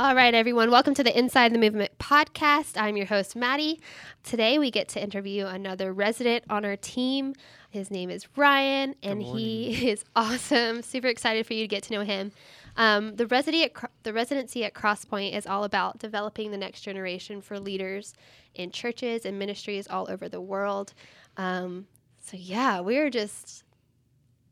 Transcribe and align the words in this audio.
All 0.00 0.14
right, 0.14 0.32
everyone. 0.32 0.70
Welcome 0.70 0.94
to 0.94 1.04
the 1.04 1.16
Inside 1.16 1.52
the 1.52 1.58
Movement 1.58 1.90
podcast. 1.98 2.80
I'm 2.80 2.96
your 2.96 3.04
host, 3.04 3.36
Maddie. 3.36 3.82
Today, 4.22 4.58
we 4.58 4.70
get 4.70 4.88
to 4.88 5.02
interview 5.02 5.44
another 5.44 5.92
resident 5.92 6.42
on 6.48 6.64
our 6.64 6.76
team. 6.76 7.34
His 7.68 7.90
name 7.90 8.08
is 8.08 8.26
Ryan, 8.34 8.94
and 9.02 9.22
he 9.22 9.90
is 9.90 10.06
awesome. 10.16 10.80
Super 10.80 11.08
excited 11.08 11.44
for 11.44 11.52
you 11.52 11.64
to 11.64 11.68
get 11.68 11.82
to 11.82 11.92
know 11.92 12.00
him. 12.00 12.32
Um, 12.78 13.16
the, 13.16 13.26
residency 13.26 13.64
at, 13.66 13.90
the 14.02 14.14
residency 14.14 14.64
at 14.64 14.72
Crosspoint 14.72 15.36
is 15.36 15.46
all 15.46 15.64
about 15.64 15.98
developing 15.98 16.50
the 16.50 16.56
next 16.56 16.80
generation 16.80 17.42
for 17.42 17.60
leaders 17.60 18.14
in 18.54 18.70
churches 18.70 19.26
and 19.26 19.38
ministries 19.38 19.86
all 19.86 20.10
over 20.10 20.30
the 20.30 20.40
world. 20.40 20.94
Um, 21.36 21.88
so, 22.24 22.38
yeah, 22.38 22.80
we're 22.80 23.10
just 23.10 23.64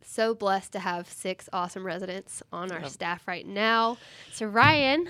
so 0.04 0.34
blessed 0.34 0.72
to 0.72 0.78
have 0.80 1.08
six 1.08 1.48
awesome 1.54 1.86
residents 1.86 2.42
on 2.52 2.70
our 2.70 2.80
Yep. 2.80 2.90
staff 2.90 3.26
right 3.26 3.46
now. 3.46 3.96
So, 4.30 4.44
Ryan, 4.44 5.08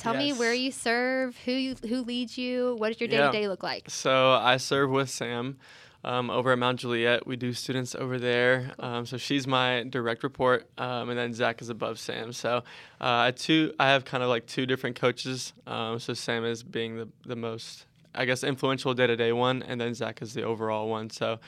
tell 0.00 0.14
me 0.14 0.32
where 0.32 0.54
you 0.54 0.70
serve, 0.72 1.36
who 1.44 1.52
you, 1.52 1.74
who 1.88 2.02
leads 2.02 2.36
you, 2.38 2.74
what 2.78 2.88
does 2.88 3.00
your 3.00 3.08
day 3.08 3.18
to 3.18 3.30
day 3.32 3.48
look 3.48 3.62
like? 3.62 3.88
So 3.88 4.32
I 4.32 4.56
serve 4.56 4.90
with 4.90 5.10
Sam 5.10 5.58
um, 6.04 6.30
over 6.30 6.52
at 6.52 6.58
Mount 6.58 6.80
Juliet. 6.80 7.26
We 7.26 7.36
do 7.36 7.52
students 7.52 7.94
over 7.94 8.18
there. 8.18 8.72
Um, 8.78 9.06
so 9.06 9.16
she's 9.16 9.46
my 9.46 9.84
direct 9.88 10.22
report, 10.22 10.68
um, 10.78 11.10
and 11.10 11.18
then 11.18 11.34
Zach 11.34 11.60
is 11.60 11.68
above 11.68 11.98
Sam. 11.98 12.32
So 12.32 12.58
uh, 12.58 12.62
I 13.00 13.30
two 13.32 13.72
I 13.78 13.88
have 13.88 14.04
kind 14.04 14.22
of 14.22 14.28
like 14.28 14.46
two 14.46 14.66
different 14.66 14.96
coaches. 14.96 15.52
Um, 15.66 15.98
so 15.98 16.14
Sam 16.14 16.44
is 16.44 16.62
being 16.62 16.96
the 16.96 17.08
the 17.26 17.36
most 17.36 17.86
I 18.14 18.24
guess 18.24 18.42
influential 18.42 18.92
day 18.94 19.06
to 19.06 19.16
day 19.16 19.32
one, 19.32 19.62
and 19.62 19.80
then 19.80 19.94
Zach 19.94 20.20
is 20.22 20.34
the 20.34 20.42
overall 20.42 20.88
one. 20.88 21.10
So 21.10 21.38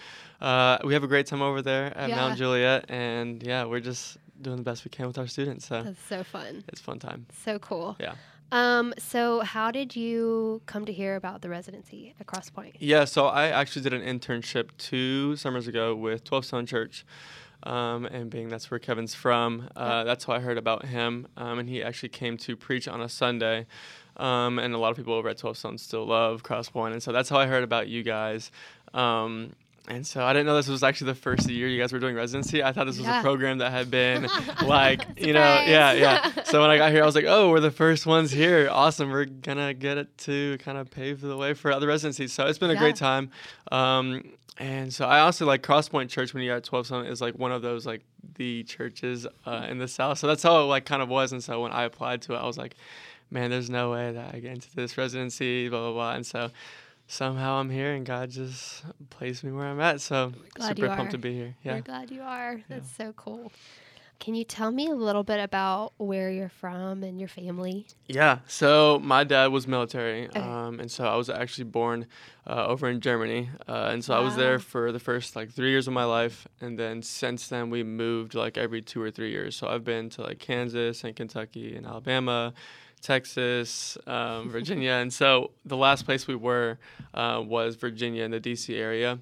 uh, 0.40 0.78
we 0.84 0.92
have 0.94 1.02
a 1.02 1.08
great 1.08 1.26
time 1.26 1.42
over 1.42 1.62
there 1.62 1.96
at 1.96 2.08
Yeah. 2.08 2.16
Mount 2.16 2.38
Juliet, 2.38 2.84
and 2.88 3.42
yeah, 3.42 3.64
we're 3.64 3.80
just 3.80 4.18
doing 4.40 4.56
the 4.56 4.62
best 4.62 4.84
we 4.84 4.90
can 4.90 5.06
with 5.06 5.18
our 5.18 5.26
students. 5.26 5.66
So 5.66 5.82
That's 5.82 6.02
so 6.08 6.22
fun. 6.24 6.62
it's 6.68 6.80
a 6.80 6.84
fun 6.84 6.98
time. 6.98 7.26
So 7.44 7.58
cool. 7.58 7.96
Yeah. 7.98 8.14
Um, 8.52 8.92
so 8.98 9.40
how 9.40 9.70
did 9.70 9.96
you 9.96 10.60
come 10.66 10.84
to 10.84 10.92
hear 10.92 11.16
about 11.16 11.40
the 11.40 11.48
residency 11.48 12.14
at 12.20 12.26
Cross 12.26 12.50
Point? 12.50 12.76
Yeah, 12.78 13.06
so 13.06 13.26
I 13.26 13.48
actually 13.48 13.82
did 13.82 13.94
an 13.94 14.02
internship 14.02 14.68
two 14.76 15.36
summers 15.36 15.66
ago 15.66 15.96
with 15.96 16.22
12 16.22 16.44
Stone 16.44 16.66
Church. 16.66 17.04
Um, 17.64 18.06
and 18.06 18.28
being 18.28 18.48
that's 18.48 18.70
where 18.70 18.80
Kevin's 18.80 19.14
from, 19.14 19.68
uh, 19.76 20.04
that's 20.04 20.24
how 20.24 20.34
I 20.34 20.40
heard 20.40 20.58
about 20.58 20.84
him. 20.84 21.28
Um, 21.36 21.60
and 21.60 21.68
he 21.68 21.82
actually 21.82 22.08
came 22.10 22.36
to 22.38 22.56
preach 22.56 22.88
on 22.88 23.00
a 23.00 23.08
Sunday. 23.08 23.66
Um, 24.18 24.58
and 24.58 24.74
a 24.74 24.78
lot 24.78 24.90
of 24.90 24.96
people 24.96 25.14
over 25.14 25.28
at 25.28 25.38
12 25.38 25.56
Stone 25.56 25.78
still 25.78 26.06
love 26.06 26.42
Crosspoint. 26.42 26.92
And 26.92 27.02
so 27.02 27.12
that's 27.12 27.30
how 27.30 27.38
I 27.38 27.46
heard 27.46 27.64
about 27.64 27.88
you 27.88 28.02
guys. 28.02 28.50
Um, 28.92 29.54
and 29.88 30.06
so 30.06 30.24
I 30.24 30.32
didn't 30.32 30.46
know 30.46 30.54
this 30.54 30.68
was 30.68 30.82
actually 30.82 31.08
the 31.08 31.16
first 31.16 31.48
year 31.50 31.66
you 31.66 31.80
guys 31.80 31.92
were 31.92 31.98
doing 31.98 32.14
residency. 32.14 32.62
I 32.62 32.72
thought 32.72 32.86
this 32.86 32.98
was 32.98 33.06
Yeah. 33.06 33.18
a 33.18 33.22
program 33.22 33.58
that 33.58 33.72
had 33.72 33.90
been 33.90 34.28
like, 34.64 35.02
you 35.18 35.32
know, 35.32 35.62
yeah, 35.66 35.92
yeah. 35.92 36.30
So 36.44 36.60
when 36.60 36.70
I 36.70 36.76
got 36.78 36.92
here, 36.92 37.02
I 37.02 37.06
was 37.06 37.14
like, 37.14 37.24
oh, 37.26 37.50
we're 37.50 37.60
the 37.60 37.70
first 37.70 38.06
ones 38.06 38.30
here. 38.30 38.68
Awesome. 38.70 39.10
We're 39.10 39.24
going 39.24 39.58
to 39.58 39.74
get 39.74 39.98
it 39.98 40.16
to 40.18 40.56
kind 40.58 40.78
of 40.78 40.90
pave 40.90 41.20
the 41.20 41.36
way 41.36 41.54
for 41.54 41.72
other 41.72 41.86
residencies. 41.88 42.32
So 42.32 42.46
it's 42.46 42.58
been 42.58 42.70
a 42.70 42.74
Yeah. 42.74 42.78
great 42.78 42.96
time. 42.96 43.30
Um, 43.72 44.32
and 44.58 44.92
so 44.92 45.06
I 45.06 45.20
also 45.20 45.46
like 45.46 45.62
Crosspoint 45.62 46.10
Church 46.10 46.32
when 46.34 46.42
you 46.42 46.50
got 46.52 46.62
12 46.62 46.86
Sun 46.86 47.06
is 47.06 47.20
like 47.20 47.34
one 47.38 47.50
of 47.52 47.62
those 47.62 47.84
like 47.86 48.02
the 48.36 48.62
churches 48.64 49.26
uh, 49.46 49.66
in 49.68 49.78
the 49.78 49.88
South. 49.88 50.18
So 50.18 50.26
that's 50.26 50.42
how 50.42 50.60
it 50.60 50.64
like 50.64 50.84
kind 50.84 51.02
of 51.02 51.08
was. 51.08 51.32
And 51.32 51.42
so 51.42 51.62
when 51.62 51.72
I 51.72 51.84
applied 51.84 52.22
to 52.22 52.34
it, 52.34 52.36
I 52.36 52.46
was 52.46 52.58
like, 52.58 52.76
man, 53.30 53.50
there's 53.50 53.70
no 53.70 53.90
way 53.90 54.12
that 54.12 54.34
I 54.34 54.38
get 54.40 54.52
into 54.52 54.68
this 54.76 54.96
residency, 54.98 55.68
blah, 55.70 55.80
blah, 55.80 55.92
blah. 55.92 56.12
And 56.12 56.24
so 56.26 56.50
somehow 57.12 57.56
I'm 57.56 57.68
here 57.68 57.92
and 57.92 58.06
God 58.06 58.30
just 58.30 58.84
placed 59.10 59.44
me 59.44 59.52
where 59.52 59.66
I'm 59.66 59.80
at. 59.80 60.00
So 60.00 60.32
glad 60.54 60.76
super 60.76 60.88
pumped 60.88 61.12
to 61.12 61.18
be 61.18 61.34
here. 61.34 61.54
Yeah. 61.62 61.74
We're 61.74 61.82
glad 61.82 62.10
you 62.10 62.22
are. 62.22 62.60
That's 62.68 62.90
so 62.96 63.12
cool. 63.12 63.52
Can 64.18 64.34
you 64.36 64.44
tell 64.44 64.70
me 64.70 64.86
a 64.88 64.94
little 64.94 65.24
bit 65.24 65.40
about 65.40 65.92
where 65.98 66.30
you're 66.30 66.48
from 66.48 67.02
and 67.02 67.18
your 67.18 67.28
family? 67.28 67.86
Yeah. 68.06 68.38
So 68.46 69.00
my 69.02 69.24
dad 69.24 69.48
was 69.48 69.66
military, 69.66 70.28
Okay. 70.28 70.38
um, 70.40 70.78
and 70.78 70.88
so 70.88 71.04
I 71.04 71.16
was 71.16 71.28
actually 71.28 71.64
born 71.64 72.06
uh, 72.46 72.66
over 72.66 72.88
in 72.88 73.00
Germany, 73.00 73.50
uh, 73.68 73.90
and 73.92 74.04
so 74.04 74.14
I 74.14 74.20
was 74.20 74.36
there 74.36 74.60
for 74.60 74.92
the 74.92 75.00
first 75.00 75.34
like 75.34 75.50
three 75.50 75.70
years 75.70 75.88
of 75.88 75.92
my 75.92 76.04
life, 76.04 76.46
and 76.60 76.78
then 76.78 77.02
since 77.02 77.48
then 77.48 77.68
we 77.68 77.82
moved 77.82 78.34
like 78.34 78.56
every 78.56 78.80
two 78.80 79.02
or 79.02 79.10
three 79.10 79.32
years. 79.32 79.56
So 79.56 79.66
I've 79.66 79.82
been 79.84 80.08
to 80.10 80.22
like 80.22 80.38
Kansas 80.38 81.02
and 81.02 81.16
Kentucky 81.16 81.74
and 81.74 81.84
Alabama. 81.84 82.54
Texas, 83.02 83.98
um, 84.06 84.48
Virginia, 84.48 84.92
and 84.92 85.12
so 85.12 85.50
the 85.64 85.76
last 85.76 86.04
place 86.04 86.26
we 86.26 86.34
were 86.36 86.78
uh, 87.14 87.42
was 87.44 87.74
Virginia 87.76 88.24
in 88.24 88.30
the 88.30 88.40
D.C. 88.40 88.74
area 88.76 89.18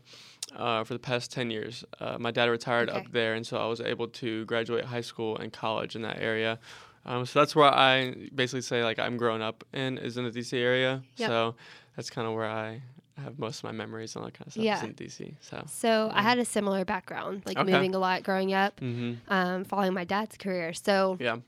uh, 0.55 0.85
for 0.85 0.93
the 0.95 0.99
past 1.01 1.33
10 1.33 1.51
years. 1.51 1.85
Uh, 1.99 2.17
my 2.19 2.31
dad 2.31 2.45
retired 2.51 2.89
Okay. 2.91 2.99
up 2.99 3.11
there, 3.13 3.35
and 3.35 3.47
so 3.47 3.57
I 3.57 3.67
was 3.67 3.81
able 3.81 4.09
to 4.09 4.45
graduate 4.45 4.85
high 4.85 5.01
school 5.01 5.37
and 5.39 5.53
college 5.53 5.97
in 5.97 6.03
that 6.03 6.19
area. 6.21 6.59
Um, 7.07 7.25
so 7.25 7.39
that's 7.41 7.57
where 7.57 7.73
I 7.73 8.29
basically 8.35 8.61
say 8.61 8.85
like 8.85 8.99
I'm 8.99 9.17
growing 9.17 9.41
up 9.43 9.65
in 9.73 9.97
is 9.99 10.17
in 10.19 10.25
the 10.25 10.31
DC 10.31 10.53
area. 10.53 11.03
Yep. 11.17 11.29
So 11.29 11.55
that's 11.97 12.11
kind 12.11 12.29
of 12.29 12.35
where 12.35 12.49
I 12.49 12.83
have 13.17 13.39
most 13.39 13.59
of 13.59 13.65
my 13.65 13.73
memories 13.73 14.15
and 14.15 14.23
all 14.23 14.27
that 14.29 14.35
kind 14.39 14.47
of 14.47 14.53
stuff 14.53 14.65
Yeah. 14.65 14.77
is 14.77 14.83
in 14.83 14.95
DC. 14.95 15.35
So. 15.41 15.65
So 15.67 16.11
I 16.13 16.21
had 16.23 16.39
a 16.39 16.45
similar 16.45 16.85
background, 16.85 17.43
like 17.47 17.57
Okay. 17.59 17.73
moving 17.73 17.95
a 17.95 17.99
lot 17.99 18.23
growing 18.23 18.53
up, 18.53 18.79
hmm 18.81 19.15
um, 19.29 19.65
following 19.65 19.95
my 19.95 20.05
dad's 20.05 20.37
career. 20.37 20.75
So 20.75 21.17
Yeah. 21.19 21.39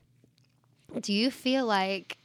do 0.99 1.13
you 1.13 1.29
feel 1.31 1.65
like 1.67 2.17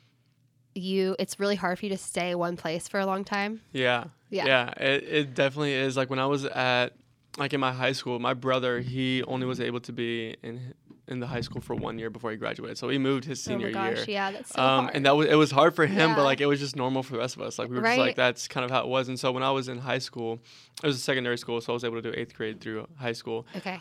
you 0.78 1.16
it's 1.18 1.38
really 1.40 1.56
hard 1.56 1.78
for 1.78 1.86
you 1.86 1.90
to 1.90 1.98
stay 1.98 2.34
one 2.34 2.56
place 2.56 2.88
for 2.88 3.00
a 3.00 3.06
long 3.06 3.24
time? 3.24 3.60
Yeah. 3.72 4.04
Yeah. 4.30 4.46
Yeah. 4.46 4.70
It, 4.76 5.02
it 5.04 5.34
definitely 5.34 5.74
is. 5.74 5.96
Like 5.96 6.10
when 6.10 6.18
I 6.18 6.26
was 6.26 6.44
at 6.44 6.94
like 7.38 7.52
in 7.52 7.60
my 7.60 7.72
high 7.72 7.92
school, 7.92 8.18
my 8.18 8.34
brother 8.34 8.80
he 8.80 9.22
only 9.24 9.46
was 9.46 9.60
able 9.60 9.80
to 9.80 9.92
be 9.92 10.36
in 10.42 10.74
in 11.06 11.20
the 11.20 11.26
high 11.26 11.40
school 11.40 11.62
for 11.62 11.74
one 11.74 11.98
year 11.98 12.10
before 12.10 12.30
he 12.30 12.36
graduated. 12.36 12.76
So 12.76 12.90
he 12.90 12.98
moved 12.98 13.24
his 13.24 13.42
senior 13.42 13.68
oh 13.68 13.72
my 13.72 13.90
gosh, 13.94 13.96
year. 13.98 14.16
yeah, 14.16 14.30
that's 14.30 14.52
so 14.52 14.62
um, 14.62 14.84
hard. 14.84 14.96
and 14.96 15.06
that 15.06 15.16
was 15.16 15.26
it 15.28 15.34
was 15.36 15.50
hard 15.50 15.74
for 15.74 15.86
him, 15.86 16.10
Yeah. 16.10 16.14
but 16.16 16.24
like 16.24 16.40
it 16.42 16.46
was 16.46 16.60
just 16.60 16.76
normal 16.76 17.02
for 17.02 17.12
the 17.12 17.18
rest 17.18 17.34
of 17.36 17.42
us. 17.42 17.58
Like 17.58 17.70
we 17.70 17.76
were 17.76 17.82
just 17.82 17.98
like 17.98 18.16
that's 18.16 18.46
kind 18.48 18.64
of 18.64 18.70
how 18.70 18.80
it 18.82 18.88
was. 18.88 19.08
And 19.08 19.18
so 19.18 19.32
when 19.32 19.42
I 19.42 19.50
was 19.50 19.68
in 19.68 19.78
high 19.78 19.98
school, 20.00 20.38
it 20.82 20.86
was 20.86 20.96
a 20.96 21.00
secondary 21.00 21.38
school, 21.38 21.60
so 21.62 21.72
I 21.72 21.74
was 21.74 21.84
able 21.84 21.96
to 21.96 22.02
do 22.02 22.12
eighth 22.18 22.34
grade 22.34 22.60
through 22.60 22.86
high 22.98 23.12
school. 23.12 23.46
okay. 23.56 23.80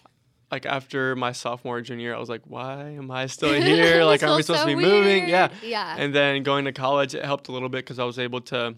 Like 0.51 0.65
after 0.65 1.15
my 1.15 1.33
sophomore 1.33 1.81
junior 1.81 2.15
I 2.15 2.19
was 2.19 2.29
like, 2.29 2.43
why 2.45 2.91
am 2.91 3.11
I 3.11 3.27
still 3.27 3.53
here? 3.61 4.03
Like, 4.03 4.23
aren't 4.23 4.37
we 4.37 4.43
supposed 4.43 4.61
so 4.61 4.69
to 4.69 4.75
be 4.75 4.81
moving? 4.81 5.27
Yeah. 5.27 5.49
Yeah. 5.61 5.95
And 5.97 6.15
then 6.15 6.43
going 6.43 6.65
to 6.65 6.71
college, 6.71 7.15
it 7.15 7.25
helped 7.25 7.49
a 7.49 7.51
little 7.51 7.69
bit 7.69 7.79
because 7.79 7.99
I 7.99 8.05
was 8.05 8.17
able 8.17 8.41
to 8.41 8.75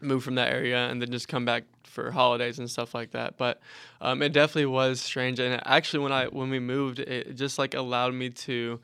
move 0.00 0.24
from 0.24 0.36
that 0.36 0.52
area 0.52 0.88
and 0.88 1.00
then 1.00 1.10
just 1.10 1.28
come 1.28 1.44
back 1.44 1.64
for 1.84 2.10
holidays 2.10 2.58
and 2.58 2.68
stuff 2.70 2.94
like 2.94 3.12
that. 3.12 3.36
But 3.36 3.60
um, 4.00 4.22
it 4.22 4.32
definitely 4.32 4.66
was 4.66 5.00
strange. 5.00 5.38
And 5.38 5.60
actually, 5.64 6.02
when 6.02 6.12
I 6.12 6.26
when 6.26 6.50
we 6.50 6.58
moved, 6.58 6.98
it 6.98 7.36
just 7.36 7.58
like 7.58 7.74
allowed 7.74 8.14
me 8.14 8.30
to 8.30 8.80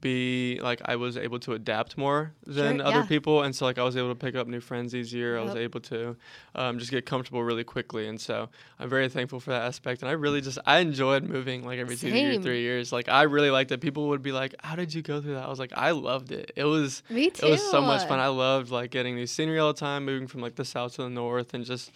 be 0.00 0.60
like 0.62 0.80
I 0.84 0.96
was 0.96 1.16
able 1.16 1.38
to 1.40 1.52
adapt 1.54 1.96
more 1.96 2.34
than 2.46 2.78
Sure, 2.78 2.86
other 2.86 2.96
yeah. 2.98 3.06
people, 3.06 3.42
and 3.42 3.54
so 3.56 3.64
like 3.64 3.78
I 3.78 3.82
was 3.82 3.96
able 3.96 4.10
to 4.10 4.14
pick 4.14 4.34
up 4.36 4.46
new 4.46 4.60
friends 4.60 4.94
easier. 4.94 5.38
I 5.38 5.42
was 5.42 5.54
able 5.54 5.80
to 5.80 6.16
um, 6.54 6.78
just 6.78 6.90
get 6.90 7.06
comfortable 7.06 7.42
really 7.42 7.64
quickly, 7.64 8.06
and 8.06 8.20
so 8.20 8.48
I'm 8.78 8.88
very 8.88 9.08
thankful 9.08 9.40
for 9.40 9.50
that 9.50 9.62
aspect. 9.62 10.02
And 10.02 10.08
I 10.10 10.12
really 10.12 10.40
just 10.40 10.58
I 10.66 10.78
enjoyed 10.80 11.24
moving 11.24 11.64
like 11.64 11.78
every 11.78 11.96
two 11.96 12.10
Same. 12.10 12.16
years, 12.16 12.44
three 12.44 12.60
years. 12.62 12.92
Like 12.92 13.08
I 13.08 13.22
really 13.22 13.50
liked 13.50 13.72
it. 13.72 13.80
People 13.80 14.08
would 14.08 14.22
be 14.22 14.32
like, 14.32 14.54
"How 14.62 14.76
did 14.76 14.92
you 14.92 15.02
go 15.02 15.20
through 15.20 15.34
that?" 15.34 15.44
I 15.44 15.48
was 15.48 15.58
like, 15.58 15.72
"I 15.74 15.92
loved 15.92 16.30
it. 16.32 16.52
It 16.56 16.64
was." 16.64 17.02
Me 17.08 17.30
too. 17.30 17.46
It 17.46 17.50
was 17.50 17.70
so 17.70 17.80
much 17.80 18.06
fun. 18.06 18.18
I 18.20 18.28
loved 18.28 18.70
like 18.70 18.90
getting 18.90 19.14
new 19.14 19.26
scenery 19.26 19.58
all 19.58 19.72
the 19.72 19.80
time, 19.80 20.04
moving 20.04 20.28
from 20.28 20.40
like 20.42 20.56
the 20.56 20.64
south 20.64 20.96
to 20.96 21.02
the 21.04 21.10
north, 21.10 21.54
and 21.54 21.64
just 21.64 21.90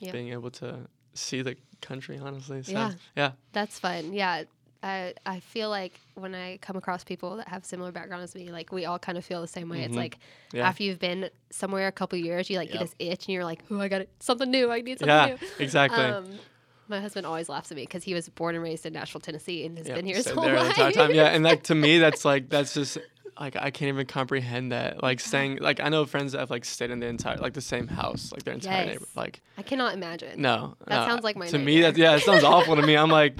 Yeah. 0.00 0.12
being 0.12 0.28
able 0.32 0.50
to 0.52 0.80
see 1.14 1.42
the 1.42 1.56
country. 1.80 2.18
Honestly, 2.22 2.62
so 2.62 2.72
Yeah. 2.72 2.92
yeah, 3.16 3.32
That's 3.52 3.78
fun. 3.78 4.12
Yeah. 4.12 4.44
I, 4.82 5.14
I 5.26 5.40
feel 5.40 5.70
like 5.70 5.98
when 6.14 6.34
I 6.36 6.58
come 6.58 6.76
across 6.76 7.02
people 7.02 7.36
that 7.38 7.48
have 7.48 7.64
similar 7.64 7.90
backgrounds 7.90 8.30
as 8.30 8.34
me, 8.36 8.52
like 8.52 8.70
we 8.70 8.84
all 8.86 8.98
kind 8.98 9.18
of 9.18 9.24
feel 9.24 9.40
the 9.40 9.48
same 9.48 9.68
way. 9.68 9.82
It's 9.82 9.94
Mhm. 9.94 9.96
like 9.96 10.18
yeah, 10.52 10.68
after 10.68 10.84
you've 10.84 11.00
been 11.00 11.30
somewhere 11.50 11.88
a 11.88 11.92
couple 11.92 12.16
years, 12.18 12.48
you 12.48 12.58
like 12.58 12.70
get 12.70 12.80
this 12.80 12.94
itch 13.00 13.26
and 13.26 13.34
you're 13.34 13.44
like, 13.44 13.62
oh, 13.70 13.80
I 13.80 13.88
got 13.88 14.02
it. 14.02 14.10
Something 14.20 14.50
new. 14.50 14.70
I 14.70 14.80
need 14.80 14.98
something 15.00 15.08
yeah, 15.08 15.26
new. 15.26 15.38
exactly. 15.58 16.04
Um, 16.04 16.38
my 16.86 17.00
husband 17.00 17.26
always 17.26 17.48
laughs 17.48 17.70
at 17.72 17.76
me 17.76 17.82
because 17.82 18.04
he 18.04 18.14
was 18.14 18.28
born 18.28 18.54
and 18.54 18.62
raised 18.64 18.86
in 18.86 18.92
Nashville, 18.92 19.20
Tennessee, 19.20 19.66
and 19.66 19.76
has 19.78 19.88
Yeah, 19.88 19.96
been 19.96 20.06
here 20.06 20.16
his 20.16 20.30
whole 20.30 20.44
there 20.44 20.54
the 20.54 20.60
life. 20.60 20.68
entire 20.78 20.92
time. 20.92 21.10
Yeah, 21.12 21.24
and 21.24 21.42
like 21.44 21.64
to 21.64 21.74
me, 21.74 21.98
that's 21.98 22.24
like 22.32 22.48
that's 22.48 22.72
just 22.72 22.98
like 23.40 23.56
I 23.56 23.70
can't 23.72 23.88
even 23.88 24.06
comprehend 24.06 24.70
that. 24.72 25.02
Like 25.02 25.18
staying, 25.18 25.56
like 25.58 25.80
I 25.80 25.88
know 25.88 26.06
friends 26.06 26.32
that 26.32 26.38
have 26.38 26.50
like 26.50 26.64
stayed 26.64 26.90
in 26.92 27.00
the 27.00 27.06
entire 27.06 27.36
like 27.38 27.54
the 27.54 27.60
same 27.60 27.88
house, 27.88 28.30
like 28.32 28.44
their 28.44 28.54
entire 28.54 28.78
Yes. 28.82 28.86
neighborhood. 28.86 29.08
Like 29.16 29.42
I 29.58 29.62
cannot 29.62 29.92
imagine. 29.94 30.40
no, 30.40 30.76
That 30.86 31.00
no. 31.00 31.04
sounds 31.04 31.24
like 31.24 31.36
my 31.36 31.48
to 31.48 31.58
me. 31.58 31.80
That 31.82 31.96
yeah, 31.98 32.14
it 32.16 32.22
sounds 32.22 32.44
awful 32.44 32.76
to 32.76 32.82
me. 32.82 32.96
I'm 32.96 33.10
like. 33.10 33.34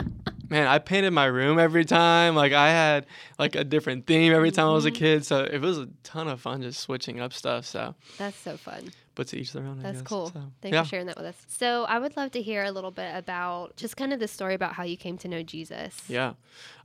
Man, 0.51 0.67
I 0.67 0.79
painted 0.79 1.11
my 1.11 1.27
room 1.27 1.59
every 1.59 1.85
time. 1.85 2.35
Like 2.35 2.53
I 2.53 2.71
had 2.71 3.07
like 3.39 3.55
a 3.55 3.65
different 3.65 4.07
theme 4.07 4.33
every 4.33 4.51
time 4.51 4.69
I 4.69 4.73
was 4.73 4.87
a 4.87 4.91
Mhm. 4.91 4.95
kid. 4.95 5.27
So 5.27 5.41
it 5.45 5.61
was 5.61 5.79
a 5.79 5.89
ton 6.05 6.27
of 6.29 6.41
fun 6.41 6.63
just 6.63 6.81
switching 6.81 7.21
up 7.21 7.33
stuff. 7.35 7.67
So, 7.67 7.95
That's 8.17 8.37
so 8.37 8.57
fun. 8.57 8.91
but 9.15 9.27
to 9.29 9.39
each 9.39 9.53
their 9.53 9.65
own. 9.65 9.81
I 9.81 9.83
That's 9.83 9.99
guess. 10.01 10.09
cool. 10.09 10.29
So, 10.31 10.43
Thanks 10.63 10.75
yeah. 10.75 10.83
for 10.85 10.89
sharing 10.89 11.07
that 11.07 11.17
with 11.19 11.27
us. 11.27 11.37
So 11.49 11.85
I 11.85 11.99
would 11.99 12.17
love 12.17 12.31
to 12.33 12.41
hear 12.43 12.65
a 12.65 12.71
little 12.71 12.91
bit 12.91 13.15
about 13.15 13.77
just 13.77 13.97
kind 13.99 14.13
of 14.13 14.21
the 14.21 14.29
story 14.29 14.55
about 14.55 14.73
how 14.73 14.85
you 14.85 14.97
came 14.97 15.19
to 15.19 15.29
know 15.29 15.43
Jesus. 15.43 16.03
Yeah. 16.09 16.33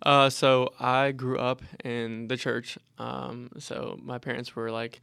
Uh, 0.02 0.30
so 0.30 0.74
I 0.80 1.12
grew 1.14 1.38
up 1.40 1.62
in 1.86 2.28
the 2.28 2.36
church. 2.36 2.78
Um, 2.98 3.50
so 3.60 3.98
my 4.04 4.18
parents 4.18 4.56
were 4.58 4.72
like, 4.72 5.00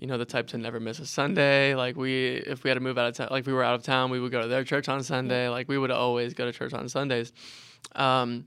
you 0.00 0.06
know, 0.06 0.18
the 0.18 0.24
type 0.24 0.46
to 0.48 0.58
never 0.58 0.78
miss 0.80 0.98
a 1.00 1.06
Sunday. 1.06 1.74
Like 1.74 1.96
we, 1.96 2.26
if 2.46 2.62
we 2.62 2.70
had 2.70 2.74
to 2.74 2.80
move 2.80 2.98
out 2.98 3.08
of 3.08 3.14
town, 3.16 3.28
like 3.32 3.46
we 3.46 3.52
were 3.52 3.64
out 3.64 3.74
of 3.74 3.82
town, 3.82 4.10
we 4.10 4.20
would 4.20 4.30
go 4.32 4.42
to 4.42 4.48
their 4.48 4.64
church 4.64 4.88
on 4.88 5.02
Sunday. 5.02 5.48
Like 5.48 5.68
we 5.68 5.76
would 5.78 5.90
always 5.90 6.34
go 6.34 6.44
to 6.44 6.52
church 6.52 6.72
on 6.72 6.88
Sundays. 6.88 7.32
Um, 7.94 8.46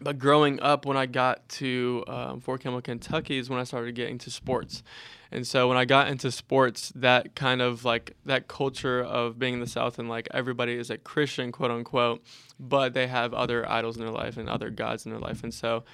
but 0.00 0.18
growing 0.18 0.60
up, 0.60 0.84
when 0.84 0.96
I 0.96 1.06
got 1.06 1.48
to 1.50 2.04
um, 2.08 2.40
Fort 2.40 2.60
Campbell, 2.60 2.82
Kentucky, 2.82 3.38
is 3.38 3.48
when 3.48 3.60
I 3.60 3.64
started 3.64 3.94
getting 3.94 4.18
to 4.18 4.30
sports. 4.30 4.82
And 5.30 5.46
so 5.46 5.68
when 5.68 5.76
I 5.78 5.84
got 5.84 6.08
into 6.08 6.30
sports, 6.30 6.92
that 6.94 7.34
kind 7.34 7.62
of 7.62 7.84
like 7.84 8.16
that 8.26 8.48
culture 8.48 9.00
of 9.00 9.38
being 9.38 9.54
in 9.54 9.60
the 9.60 9.66
South 9.66 9.98
and 9.98 10.08
like 10.08 10.28
everybody 10.32 10.74
is 10.74 10.90
a 10.90 10.98
Christian, 10.98 11.52
quote 11.52 11.70
unquote, 11.70 12.22
but 12.60 12.92
they 12.92 13.06
have 13.06 13.32
other 13.32 13.68
idols 13.70 13.96
in 13.96 14.02
their 14.02 14.12
life 14.12 14.36
and 14.36 14.48
other 14.48 14.68
gods 14.70 15.06
in 15.06 15.12
their 15.12 15.20
life. 15.20 15.42
And 15.42 15.54
so 15.54 15.84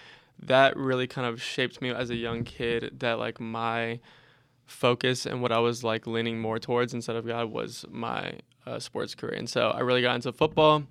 that 0.40 0.76
really 0.76 1.06
kind 1.06 1.26
of 1.26 1.40
shaped 1.40 1.80
me 1.80 1.90
as 1.90 2.10
a 2.10 2.16
young 2.16 2.44
kid 2.44 2.98
that 2.98 3.18
like 3.18 3.38
my 3.38 4.00
focus 4.66 5.24
and 5.24 5.40
what 5.40 5.52
I 5.52 5.58
was 5.58 5.84
like 5.84 6.06
leaning 6.06 6.40
more 6.40 6.58
towards 6.58 6.92
instead 6.92 7.16
of 7.16 7.26
God 7.26 7.50
was 7.50 7.84
my 7.90 8.40
uh, 8.66 8.78
sports 8.80 9.14
career. 9.14 9.34
And 9.34 9.48
so 9.48 9.68
I 9.70 9.80
really 9.80 10.02
got 10.02 10.16
into 10.16 10.32
football 10.32 10.84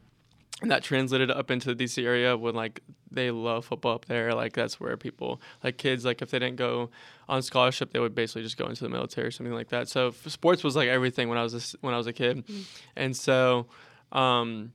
and 0.62 0.72
that 0.72 0.84
translated 0.84 1.30
up 1.30 1.52
into 1.52 1.74
the 1.74 1.84
DC 1.84 2.04
area 2.04 2.36
when 2.36 2.56
like 2.56 2.82
they 3.12 3.30
love 3.32 3.66
football 3.66 3.96
up 3.96 4.06
there. 4.06 4.34
Like 4.34 4.54
that's 4.54 4.80
where 4.80 4.98
people 4.98 5.40
like 5.64 5.78
kids 5.78 6.04
like 6.04 6.22
if 6.22 6.32
they 6.32 6.40
didn't 6.40 6.56
go 6.56 6.90
on 7.30 7.42
scholarship, 7.42 7.94
they 7.94 8.00
would 8.00 8.16
basically 8.16 8.44
just 8.44 8.58
go 8.58 8.66
into 8.68 8.84
the 8.84 8.90
military 8.90 9.28
or 9.28 9.32
something 9.32 9.54
like 9.54 9.70
that. 9.70 9.88
So 9.88 10.12
sports 10.26 10.64
was 10.64 10.76
like 10.76 10.90
everything 10.90 11.30
when 11.30 11.38
I 11.38 11.44
was 11.44 11.76
a, 11.76 11.78
when 11.82 11.94
I 11.94 11.98
was 11.98 12.08
a 12.08 12.14
kid, 12.14 12.46
mm-hmm. 12.46 12.62
and 12.96 13.16
so 13.16 13.68
um, 14.12 14.72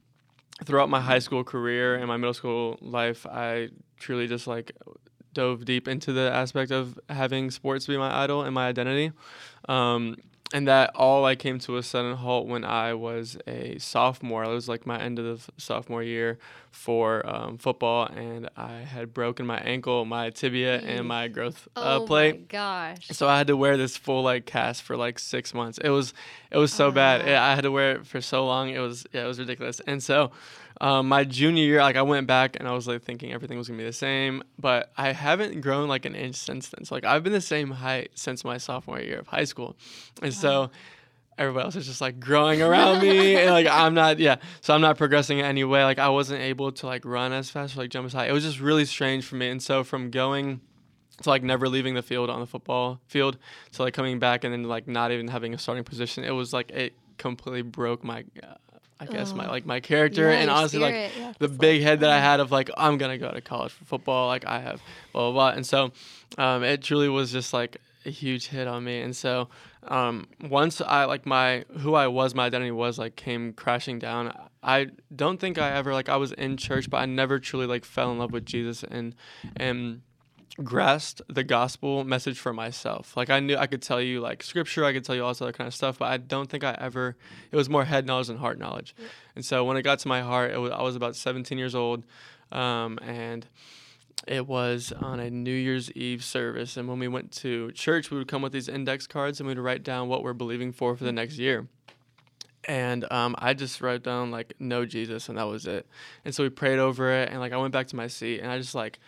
throughout 0.64 0.88
my 0.88 1.00
high 1.00 1.18
school 1.18 1.42
career 1.42 1.96
and 1.96 2.06
my 2.06 2.16
middle 2.16 2.34
school 2.34 2.78
life, 2.80 3.26
I 3.26 3.70
truly 3.98 4.28
just 4.28 4.46
like 4.46 4.72
dove 5.32 5.64
deep 5.64 5.88
into 5.88 6.12
the 6.12 6.30
aspect 6.30 6.70
of 6.70 6.98
having 7.08 7.50
sports 7.50 7.86
be 7.86 7.96
my 7.96 8.22
idol 8.22 8.42
and 8.42 8.54
my 8.54 8.68
identity. 8.68 9.12
Um, 9.68 10.16
and 10.52 10.68
that 10.68 10.92
all 10.94 11.24
I 11.24 11.34
came 11.34 11.58
to 11.60 11.76
a 11.76 11.82
sudden 11.82 12.16
halt 12.16 12.46
when 12.46 12.64
I 12.64 12.94
was 12.94 13.38
a 13.46 13.78
sophomore. 13.78 14.44
It 14.44 14.48
was 14.52 14.68
like 14.68 14.86
my 14.86 15.00
end 15.00 15.18
of 15.18 15.24
the 15.24 15.52
sophomore 15.56 16.02
year 16.02 16.38
for 16.70 17.26
um, 17.26 17.58
football, 17.58 18.06
and 18.06 18.48
I 18.56 18.72
had 18.72 19.12
broken 19.12 19.46
my 19.46 19.58
ankle, 19.58 20.04
my 20.04 20.30
tibia, 20.30 20.78
and 20.80 21.06
my 21.06 21.28
growth 21.28 21.68
uh, 21.76 22.00
oh 22.00 22.06
plate. 22.06 22.34
Oh 22.34 22.38
my 22.38 22.44
gosh! 22.48 23.08
So 23.08 23.28
I 23.28 23.38
had 23.38 23.46
to 23.48 23.56
wear 23.56 23.76
this 23.76 23.96
full 23.96 24.22
like 24.22 24.46
cast 24.46 24.82
for 24.82 24.96
like 24.96 25.18
six 25.18 25.54
months. 25.54 25.78
It 25.78 25.90
was 25.90 26.14
it 26.50 26.58
was 26.58 26.72
so 26.72 26.88
uh. 26.88 26.92
bad. 26.92 27.28
It, 27.28 27.36
I 27.36 27.54
had 27.54 27.62
to 27.62 27.70
wear 27.70 27.92
it 27.92 28.06
for 28.06 28.20
so 28.20 28.46
long. 28.46 28.70
It 28.70 28.80
was 28.80 29.06
yeah, 29.12 29.24
it 29.24 29.28
was 29.28 29.38
ridiculous. 29.38 29.80
And 29.86 30.02
so 30.02 30.32
um, 30.82 31.06
my 31.06 31.22
junior 31.22 31.62
year, 31.62 31.80
like 31.80 31.94
I 31.94 32.02
went 32.02 32.26
back 32.26 32.56
and 32.58 32.68
I 32.68 32.72
was 32.72 32.88
like 32.88 33.02
thinking 33.02 33.32
everything 33.32 33.56
was 33.56 33.68
gonna 33.68 33.78
be 33.78 33.84
the 33.84 33.92
same, 33.92 34.42
but 34.58 34.92
I 34.96 35.12
haven't 35.12 35.60
grown 35.60 35.88
like 35.88 36.04
an 36.04 36.16
inch 36.16 36.34
since 36.34 36.70
then. 36.70 36.84
So 36.84 36.96
like 36.96 37.04
I've 37.04 37.22
been 37.22 37.32
the 37.32 37.40
same 37.40 37.70
height 37.70 38.10
since 38.14 38.44
my 38.44 38.58
sophomore 38.58 39.00
year 39.00 39.20
of 39.20 39.28
high 39.28 39.44
school, 39.44 39.76
and 40.20 40.32
wow. 40.32 40.38
so 40.38 40.70
everybody 41.38 41.64
else 41.64 41.76
is 41.76 41.86
just 41.86 42.00
like 42.00 42.18
growing 42.18 42.60
around 42.60 43.00
me 43.00 43.36
and 43.36 43.50
like 43.50 43.66
I'm 43.70 43.94
not 43.94 44.18
yeah. 44.18 44.36
So 44.60 44.74
I'm 44.74 44.80
not 44.80 44.98
progressing 44.98 45.38
in 45.38 45.44
any 45.44 45.62
way. 45.62 45.84
Like 45.84 46.00
I 46.00 46.08
wasn't 46.08 46.40
able 46.40 46.72
to 46.72 46.86
like 46.86 47.04
run 47.04 47.32
as 47.32 47.48
fast 47.48 47.76
or 47.76 47.78
like 47.78 47.90
jump 47.90 48.06
as 48.06 48.12
high. 48.12 48.26
It 48.26 48.32
was 48.32 48.42
just 48.42 48.58
really 48.58 48.84
strange 48.84 49.24
for 49.24 49.36
me. 49.36 49.50
And 49.50 49.62
so 49.62 49.84
from 49.84 50.10
going 50.10 50.60
to 51.22 51.28
like 51.28 51.44
never 51.44 51.68
leaving 51.68 51.94
the 51.94 52.02
field 52.02 52.28
on 52.28 52.40
the 52.40 52.46
football 52.46 53.00
field 53.06 53.38
to 53.72 53.82
like 53.82 53.94
coming 53.94 54.18
back 54.18 54.42
and 54.44 54.52
then 54.52 54.64
like 54.64 54.88
not 54.88 55.12
even 55.12 55.28
having 55.28 55.54
a 55.54 55.58
starting 55.58 55.84
position 55.84 56.24
it 56.24 56.30
was 56.30 56.52
like 56.52 56.70
it 56.70 56.94
completely 57.18 57.62
broke 57.62 58.02
my 58.02 58.24
uh, 58.42 58.54
I 59.02 59.06
guess 59.06 59.32
oh. 59.32 59.36
my 59.36 59.48
like 59.48 59.66
my 59.66 59.80
character. 59.80 60.30
Yeah, 60.30 60.38
and 60.38 60.50
honestly 60.50 60.78
spirit. 60.78 61.02
like 61.02 61.18
yeah, 61.18 61.32
the 61.38 61.48
big 61.48 61.80
like, 61.80 61.88
head 61.88 62.00
that 62.00 62.10
I 62.10 62.20
had 62.20 62.40
of 62.40 62.52
like 62.52 62.70
I'm 62.76 62.98
gonna 62.98 63.18
go 63.18 63.30
to 63.30 63.40
college 63.40 63.72
for 63.72 63.84
football 63.84 64.28
like 64.28 64.46
I 64.46 64.60
have 64.60 64.80
blah 65.12 65.30
blah 65.30 65.32
blah. 65.32 65.56
And 65.56 65.66
so 65.66 65.92
um, 66.38 66.62
it 66.62 66.82
truly 66.82 67.08
was 67.08 67.32
just 67.32 67.52
like 67.52 67.78
a 68.06 68.10
huge 68.10 68.46
hit 68.48 68.68
on 68.68 68.84
me. 68.84 69.00
And 69.00 69.14
so 69.14 69.48
um, 69.88 70.28
once 70.40 70.80
I 70.80 71.04
like 71.04 71.26
my 71.26 71.64
who 71.78 71.94
I 71.94 72.06
was 72.06 72.34
my 72.34 72.46
identity 72.46 72.70
was 72.70 72.98
like 72.98 73.16
came 73.16 73.52
crashing 73.52 73.98
down 73.98 74.32
I 74.62 74.88
don't 75.14 75.40
think 75.40 75.58
I 75.58 75.72
ever 75.72 75.92
like 75.92 76.08
I 76.08 76.16
was 76.16 76.30
in 76.32 76.56
church 76.56 76.88
but 76.88 76.98
I 76.98 77.06
never 77.06 77.40
truly 77.40 77.66
like 77.66 77.84
fell 77.84 78.12
in 78.12 78.18
love 78.18 78.32
with 78.32 78.46
Jesus. 78.46 78.84
And 78.84 79.14
and 79.56 80.02
grasped 80.62 81.22
the 81.28 81.44
gospel 81.44 82.04
message 82.04 82.38
for 82.38 82.52
myself. 82.52 83.16
Like 83.16 83.30
I 83.30 83.40
knew 83.40 83.56
I 83.56 83.66
could 83.66 83.82
tell 83.82 84.00
you 84.00 84.20
like 84.20 84.42
scripture, 84.42 84.84
I 84.84 84.92
could 84.92 85.04
tell 85.04 85.14
you 85.14 85.24
all 85.24 85.30
this 85.30 85.40
other 85.40 85.52
kind 85.52 85.68
of 85.68 85.74
stuff, 85.74 85.98
but 85.98 86.06
I 86.06 86.16
don't 86.18 86.50
think 86.50 86.64
I 86.64 86.76
ever. 86.78 87.16
It 87.50 87.56
was 87.56 87.68
more 87.68 87.84
head 87.84 88.06
knowledge 88.06 88.26
than 88.26 88.36
heart 88.36 88.58
knowledge. 88.58 88.94
Yeah. 88.98 89.06
And 89.36 89.44
so 89.44 89.64
when 89.64 89.76
it 89.76 89.82
got 89.82 89.98
to 90.00 90.08
my 90.08 90.20
heart, 90.20 90.58
was, 90.60 90.70
I 90.70 90.82
was 90.82 90.96
about 90.96 91.16
17 91.16 91.56
years 91.56 91.74
old, 91.74 92.04
um, 92.50 92.98
and 93.02 93.46
it 94.26 94.46
was 94.46 94.92
on 95.00 95.20
a 95.20 95.30
New 95.30 95.54
Year's 95.54 95.90
Eve 95.92 96.22
service. 96.22 96.76
And 96.76 96.88
when 96.88 96.98
we 96.98 97.08
went 97.08 97.32
to 97.32 97.72
church, 97.72 98.10
we 98.10 98.18
would 98.18 98.28
come 98.28 98.42
with 98.42 98.52
these 98.52 98.68
index 98.68 99.06
cards 99.06 99.40
and 99.40 99.48
we'd 99.48 99.58
write 99.58 99.82
down 99.82 100.08
what 100.08 100.22
we're 100.22 100.32
believing 100.32 100.72
for 100.72 100.94
for 100.96 101.04
the 101.04 101.12
next 101.12 101.38
year. 101.38 101.66
And 102.68 103.10
um, 103.10 103.34
I 103.38 103.54
just 103.54 103.80
wrote 103.80 104.04
down 104.04 104.30
like 104.30 104.54
no 104.60 104.86
Jesus, 104.86 105.28
and 105.28 105.36
that 105.38 105.48
was 105.48 105.66
it. 105.66 105.86
And 106.24 106.32
so 106.32 106.44
we 106.44 106.50
prayed 106.50 106.78
over 106.78 107.10
it, 107.10 107.30
and 107.30 107.40
like 107.40 107.52
I 107.52 107.56
went 107.56 107.72
back 107.72 107.88
to 107.88 107.96
my 107.96 108.06
seat, 108.06 108.40
and 108.40 108.52
I 108.52 108.58
just 108.58 108.74
like 108.74 109.00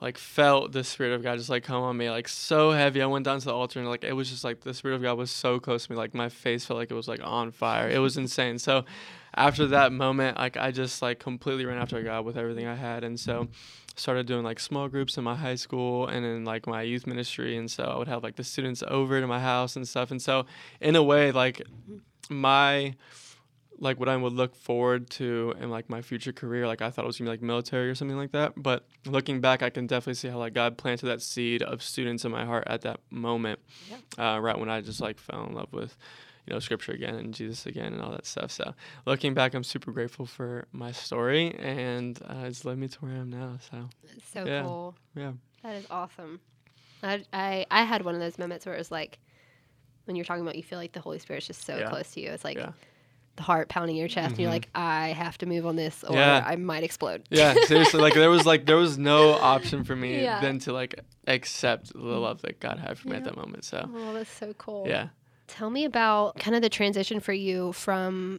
like 0.00 0.16
felt 0.16 0.72
the 0.72 0.82
spirit 0.82 1.12
of 1.12 1.22
God 1.22 1.36
just 1.36 1.50
like 1.50 1.62
come 1.62 1.82
on 1.82 1.96
me 1.96 2.10
like 2.10 2.28
so 2.28 2.72
heavy. 2.72 3.02
I 3.02 3.06
went 3.06 3.24
down 3.24 3.38
to 3.38 3.44
the 3.44 3.54
altar 3.54 3.80
and 3.80 3.88
like 3.88 4.04
it 4.04 4.14
was 4.14 4.30
just 4.30 4.44
like 4.44 4.60
the 4.60 4.74
spirit 4.74 4.96
of 4.96 5.02
God 5.02 5.18
was 5.18 5.30
so 5.30 5.60
close 5.60 5.86
to 5.86 5.92
me. 5.92 5.98
Like 5.98 6.14
my 6.14 6.28
face 6.28 6.64
felt 6.64 6.78
like 6.78 6.90
it 6.90 6.94
was 6.94 7.08
like 7.08 7.20
on 7.22 7.50
fire. 7.50 7.88
It 7.88 7.98
was 7.98 8.16
insane. 8.16 8.58
So 8.58 8.84
after 9.34 9.66
that 9.68 9.92
moment, 9.92 10.38
like 10.38 10.56
I 10.56 10.70
just 10.70 11.02
like 11.02 11.18
completely 11.18 11.64
ran 11.64 11.78
after 11.78 12.02
God 12.02 12.24
with 12.24 12.36
everything 12.36 12.66
I 12.66 12.74
had, 12.74 13.04
and 13.04 13.18
so 13.18 13.48
started 13.96 14.26
doing 14.26 14.42
like 14.42 14.58
small 14.58 14.88
groups 14.88 15.18
in 15.18 15.24
my 15.24 15.36
high 15.36 15.54
school 15.54 16.06
and 16.06 16.24
in 16.24 16.44
like 16.44 16.66
my 16.66 16.82
youth 16.82 17.06
ministry, 17.06 17.56
and 17.56 17.70
so 17.70 17.84
I 17.84 17.96
would 17.96 18.08
have 18.08 18.22
like 18.22 18.36
the 18.36 18.44
students 18.44 18.82
over 18.88 19.20
to 19.20 19.26
my 19.26 19.40
house 19.40 19.76
and 19.76 19.86
stuff, 19.86 20.10
and 20.10 20.20
so 20.20 20.46
in 20.80 20.96
a 20.96 21.02
way 21.02 21.30
like 21.30 21.62
my 22.28 22.94
like 23.80 23.98
what 23.98 24.08
I 24.08 24.16
would 24.16 24.34
look 24.34 24.54
forward 24.54 25.08
to 25.10 25.54
in 25.58 25.70
like 25.70 25.88
my 25.88 26.02
future 26.02 26.32
career. 26.32 26.66
Like 26.66 26.82
I 26.82 26.90
thought 26.90 27.04
it 27.04 27.06
was 27.06 27.18
gonna 27.18 27.30
be 27.30 27.32
like 27.32 27.42
military 27.42 27.88
or 27.88 27.94
something 27.94 28.16
like 28.16 28.32
that. 28.32 28.52
But 28.56 28.86
looking 29.06 29.40
back, 29.40 29.62
I 29.62 29.70
can 29.70 29.86
definitely 29.86 30.14
see 30.14 30.28
how 30.28 30.38
like 30.38 30.52
God 30.52 30.76
planted 30.76 31.06
that 31.06 31.22
seed 31.22 31.62
of 31.62 31.82
students 31.82 32.24
in 32.24 32.30
my 32.30 32.44
heart 32.44 32.64
at 32.66 32.82
that 32.82 33.00
moment, 33.10 33.58
yeah. 33.90 34.34
uh, 34.34 34.38
right 34.38 34.58
when 34.58 34.68
I 34.68 34.82
just 34.82 35.00
like 35.00 35.18
fell 35.18 35.44
in 35.46 35.54
love 35.54 35.72
with, 35.72 35.96
you 36.46 36.52
know, 36.52 36.60
Scripture 36.60 36.92
again 36.92 37.14
and 37.14 37.32
Jesus 37.32 37.64
again 37.66 37.94
and 37.94 38.02
all 38.02 38.10
that 38.12 38.26
stuff. 38.26 38.50
So 38.50 38.74
looking 39.06 39.32
back, 39.32 39.54
I'm 39.54 39.64
super 39.64 39.92
grateful 39.92 40.26
for 40.26 40.68
my 40.72 40.92
story 40.92 41.54
and 41.58 42.20
uh, 42.28 42.44
it's 42.44 42.64
led 42.66 42.78
me 42.78 42.88
to 42.88 42.98
where 43.00 43.12
I 43.12 43.16
am 43.16 43.30
now. 43.30 43.58
So 43.70 43.88
so 44.32 44.44
yeah. 44.44 44.62
cool. 44.62 44.94
Yeah, 45.16 45.32
that 45.62 45.76
is 45.76 45.86
awesome. 45.90 46.40
I, 47.02 47.24
I 47.32 47.66
I 47.70 47.84
had 47.84 48.04
one 48.04 48.14
of 48.14 48.20
those 48.20 48.38
moments 48.38 48.66
where 48.66 48.74
it 48.74 48.78
was 48.78 48.90
like 48.90 49.18
when 50.04 50.16
you're 50.16 50.24
talking 50.26 50.42
about 50.42 50.56
you 50.56 50.62
feel 50.62 50.78
like 50.78 50.92
the 50.92 51.00
Holy 51.00 51.18
Spirit's 51.18 51.46
just 51.46 51.64
so 51.64 51.78
yeah. 51.78 51.88
close 51.88 52.12
to 52.12 52.20
you. 52.20 52.28
It's 52.28 52.44
like. 52.44 52.58
Yeah 52.58 52.72
heart 53.40 53.68
pounding 53.68 53.96
your 53.96 54.08
chest, 54.08 54.18
mm-hmm. 54.18 54.32
and 54.32 54.40
you're 54.40 54.48
mm-hmm. 54.48 54.54
like, 54.54 54.68
I 54.74 55.08
have 55.08 55.38
to 55.38 55.46
move 55.46 55.66
on 55.66 55.76
this, 55.76 56.04
or 56.04 56.16
yeah. 56.16 56.44
I 56.46 56.56
might 56.56 56.84
explode. 56.84 57.24
Yeah, 57.30 57.54
seriously. 57.66 58.00
like 58.00 58.14
there 58.14 58.30
was 58.30 58.46
like 58.46 58.66
there 58.66 58.76
was 58.76 58.98
no 58.98 59.32
option 59.32 59.84
for 59.84 59.96
me 59.96 60.22
yeah. 60.22 60.40
than 60.40 60.58
to 60.60 60.72
like 60.72 61.00
accept 61.26 61.92
the 61.92 61.98
love 61.98 62.42
that 62.42 62.60
God 62.60 62.78
had 62.78 62.98
for 62.98 63.08
me 63.08 63.12
yeah. 63.12 63.18
at 63.18 63.24
that 63.24 63.36
moment. 63.36 63.64
So. 63.64 63.88
Oh, 63.92 64.14
that's 64.14 64.30
so 64.30 64.52
cool. 64.54 64.86
Yeah. 64.86 65.08
Tell 65.46 65.70
me 65.70 65.84
about 65.84 66.38
kind 66.38 66.54
of 66.54 66.62
the 66.62 66.68
transition 66.68 67.18
for 67.18 67.32
you 67.32 67.72
from 67.72 68.38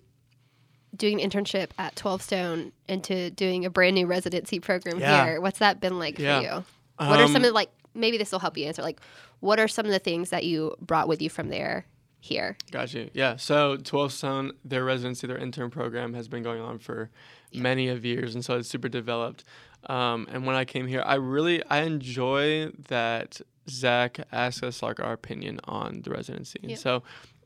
doing 0.96 1.22
an 1.22 1.29
internship 1.29 1.70
at 1.77 1.96
12 1.96 2.22
Stone 2.22 2.72
into 2.88 3.29
doing 3.31 3.65
a 3.65 3.70
brand 3.70 3.96
new 3.96 4.08
residency 4.08 4.60
program 4.60 5.00
yeah. 5.00 5.25
here. 5.25 5.41
What's 5.41 5.60
that 5.60 5.81
been 5.81 6.00
like 6.00 6.20
yeah. 6.20 6.39
for 6.39 6.46
you? 6.46 6.63
Um, 7.00 7.10
what 7.10 7.20
are 7.20 7.27
some 7.27 7.38
um, 7.38 7.46
of 7.46 7.53
like 7.53 7.70
maybe 7.93 8.17
this 8.17 8.31
will 8.31 8.39
help 8.39 8.58
you 8.58 8.65
answer 8.65 8.81
like 8.81 9.01
what 9.39 9.60
are 9.60 9.67
some 9.67 9.86
of 9.86 9.91
the 9.91 10.00
things 10.00 10.29
that 10.29 10.46
you 10.46 10.75
brought 10.79 11.08
with 11.08 11.22
you 11.22 11.29
from 11.29 11.50
there 11.50 11.86
here. 12.22 12.56
Gotcha. 12.70 13.10
Yeah. 13.13 13.36
So 13.36 13.78
12 13.78 14.13
Stone, 14.13 14.51
their 14.63 14.86
residency, 14.86 15.28
their 15.28 15.38
intern 15.38 15.72
program 15.72 16.13
has 16.13 16.28
been 16.28 16.44
going 16.44 16.62
on 16.62 16.78
for 16.78 17.10
yeah. 17.51 17.62
many 17.63 17.90
of 17.90 18.06
years, 18.06 18.36
and 18.36 18.46
so 18.46 18.58
it's 18.58 18.70
super 18.70 18.88
developed. 18.88 19.44
Um, 19.88 20.28
and 20.32 20.46
when 20.46 20.56
I 20.56 20.63
came 20.63 20.88
here, 20.88 21.01
I 21.04 21.16
really 21.16 21.66
I 21.66 21.82
enjoy 21.82 22.70
that 22.88 23.42
Zach 23.68 24.20
asked 24.32 24.63
us 24.63 24.84
like 24.84 25.00
our 25.00 25.13
opinion 25.13 25.60
on 25.66 26.04
the 26.04 26.12
residency, 26.12 26.60
and 26.62 26.78
so 26.78 27.01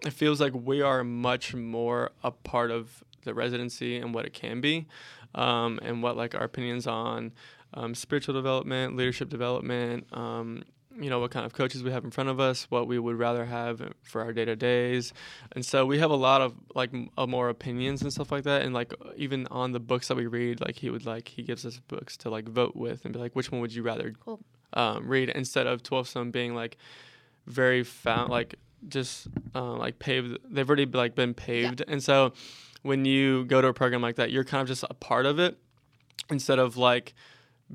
it 0.06 0.12
feels 0.12 0.42
like 0.42 0.54
we 0.54 0.82
are 0.82 1.04
much 1.04 1.56
more 1.56 2.12
a 2.24 2.32
part 2.32 2.70
of 2.70 3.02
the 3.24 3.34
residency 3.34 3.98
and 3.98 4.14
what 4.14 4.26
it 4.26 4.34
can 4.34 4.60
be, 4.60 4.88
um, 5.34 5.80
and 5.84 6.04
what 6.04 6.18
like 6.18 6.36
our 6.36 6.44
opinions 6.44 6.86
on 6.86 7.32
um, 7.74 7.96
spiritual 7.96 8.34
development, 8.34 8.98
leadership 8.98 9.30
development, 9.30 10.06
um, 10.12 10.64
you 11.00 11.10
know 11.10 11.20
what 11.20 11.32
kind 11.32 11.46
of 11.46 11.54
coaches 11.54 11.84
we 11.84 11.92
have 11.92 12.04
in 12.04 12.12
front 12.12 12.30
of 12.30 12.40
us, 12.40 12.66
what 12.70 12.88
we 12.88 12.98
would 13.00 13.18
rather 13.18 13.46
have 13.46 13.82
for 14.04 14.22
our 14.22 14.32
day 14.34 14.46
to 14.46 14.56
days, 14.56 15.14
and 15.54 15.66
so 15.66 15.86
we 15.86 16.00
have 16.00 16.12
a 16.12 16.16
lot 16.16 16.42
of 16.42 16.54
like 16.74 16.94
m- 16.94 17.10
uh, 17.18 17.28
more 17.28 17.50
opinions 17.50 18.02
and 18.02 18.12
stuff 18.12 18.32
like 18.32 18.44
that. 18.44 18.62
And 18.62 18.74
like 18.74 18.94
even 19.16 19.48
on 19.52 19.72
the 19.72 19.80
books 19.80 20.08
that 20.08 20.16
we 20.16 20.26
read, 20.28 20.62
like 20.62 20.78
he 20.78 20.90
would 20.90 21.06
like 21.06 21.28
he 21.28 21.44
gives 21.44 21.66
us 21.66 21.80
books 21.88 22.16
to 22.18 22.30
like 22.30 22.48
vote 22.48 22.76
with 22.76 23.04
and 23.06 23.14
be 23.14 23.20
like, 23.20 23.36
which 23.36 23.52
one 23.52 23.62
would 23.62 23.74
you 23.74 23.84
rather 23.84 24.14
cool. 24.24 24.40
um, 24.74 25.08
read 25.08 25.30
instead 25.30 25.68
of 25.68 25.84
Twelve 25.84 26.08
Stone 26.08 26.32
being 26.32 26.56
like 26.56 26.78
very 27.48 27.84
found 27.84 28.30
like 28.30 28.56
just 28.88 29.28
uh, 29.54 29.74
like 29.74 30.00
paved. 30.00 30.38
They've 30.50 30.68
already 30.68 30.86
like 30.86 31.16
been 31.16 31.34
paved, 31.34 31.82
yeah. 31.82 31.94
and 31.94 32.04
so 32.04 32.34
when 32.84 33.04
you 33.04 33.46
go 33.46 33.62
to 33.62 33.68
a 33.68 33.74
program 33.74 34.02
like 34.02 34.16
that, 34.18 34.32
you're 34.32 34.44
kind 34.44 34.62
of 34.62 34.68
just 34.68 34.84
a 34.90 34.94
part 34.94 35.26
of 35.26 35.40
it 35.40 35.58
instead 36.30 36.60
of 36.60 36.78
like 36.78 37.14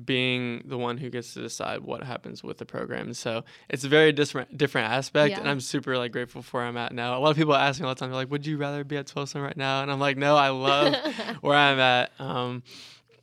being 0.05 0.63
the 0.65 0.77
one 0.77 0.97
who 0.97 1.09
gets 1.09 1.33
to 1.33 1.41
decide 1.41 1.81
what 1.81 2.03
happens 2.03 2.43
with 2.43 2.57
the 2.57 2.65
program. 2.65 3.13
So 3.13 3.43
it's 3.69 3.83
a 3.83 3.89
very 3.89 4.11
different 4.11 4.57
different 4.57 4.89
aspect, 4.91 5.31
yeah. 5.31 5.39
and 5.39 5.49
I'm 5.49 5.59
super 5.59 5.97
like 5.97 6.11
grateful 6.11 6.41
for 6.41 6.57
where 6.59 6.67
I'm 6.67 6.77
at 6.77 6.93
now. 6.93 7.17
A 7.17 7.19
lot 7.19 7.31
of 7.31 7.37
people 7.37 7.53
ask 7.55 7.79
me 7.79 7.85
all 7.87 7.93
the 7.93 7.99
time, 7.99 8.09
they're 8.09 8.15
like, 8.15 8.31
"Would 8.31 8.45
you 8.45 8.57
rather 8.57 8.83
be 8.83 8.97
at 8.97 9.09
Stone 9.09 9.27
right 9.35 9.57
now?" 9.57 9.81
And 9.81 9.91
I'm 9.91 9.99
like, 9.99 10.17
"No, 10.17 10.35
I 10.37 10.49
love 10.49 10.95
where 11.41 11.57
I'm 11.57 11.79
at." 11.79 12.11
Um, 12.19 12.63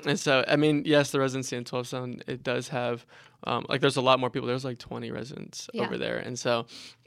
and 0.05 0.21
so 0.21 0.45
I 0.47 0.57
mean, 0.57 0.83
yes, 0.85 1.11
the 1.11 1.21
residency 1.21 1.57
in 1.57 1.65
12 1.65 1.87
Stone 1.87 2.23
it 2.27 2.43
does 2.43 2.69
have 2.69 3.07
um, 3.45 3.65
like 3.69 3.81
there's 3.81 3.97
a 3.97 4.03
lot 4.03 4.21
more 4.21 4.31
people. 4.31 4.47
There's 4.49 4.65
like 4.65 4.79
20 4.79 5.11
residents 5.11 5.71
Yeah. 5.73 5.85
over 5.85 5.97
there, 5.97 6.19
and 6.19 6.39
so, 6.39 6.67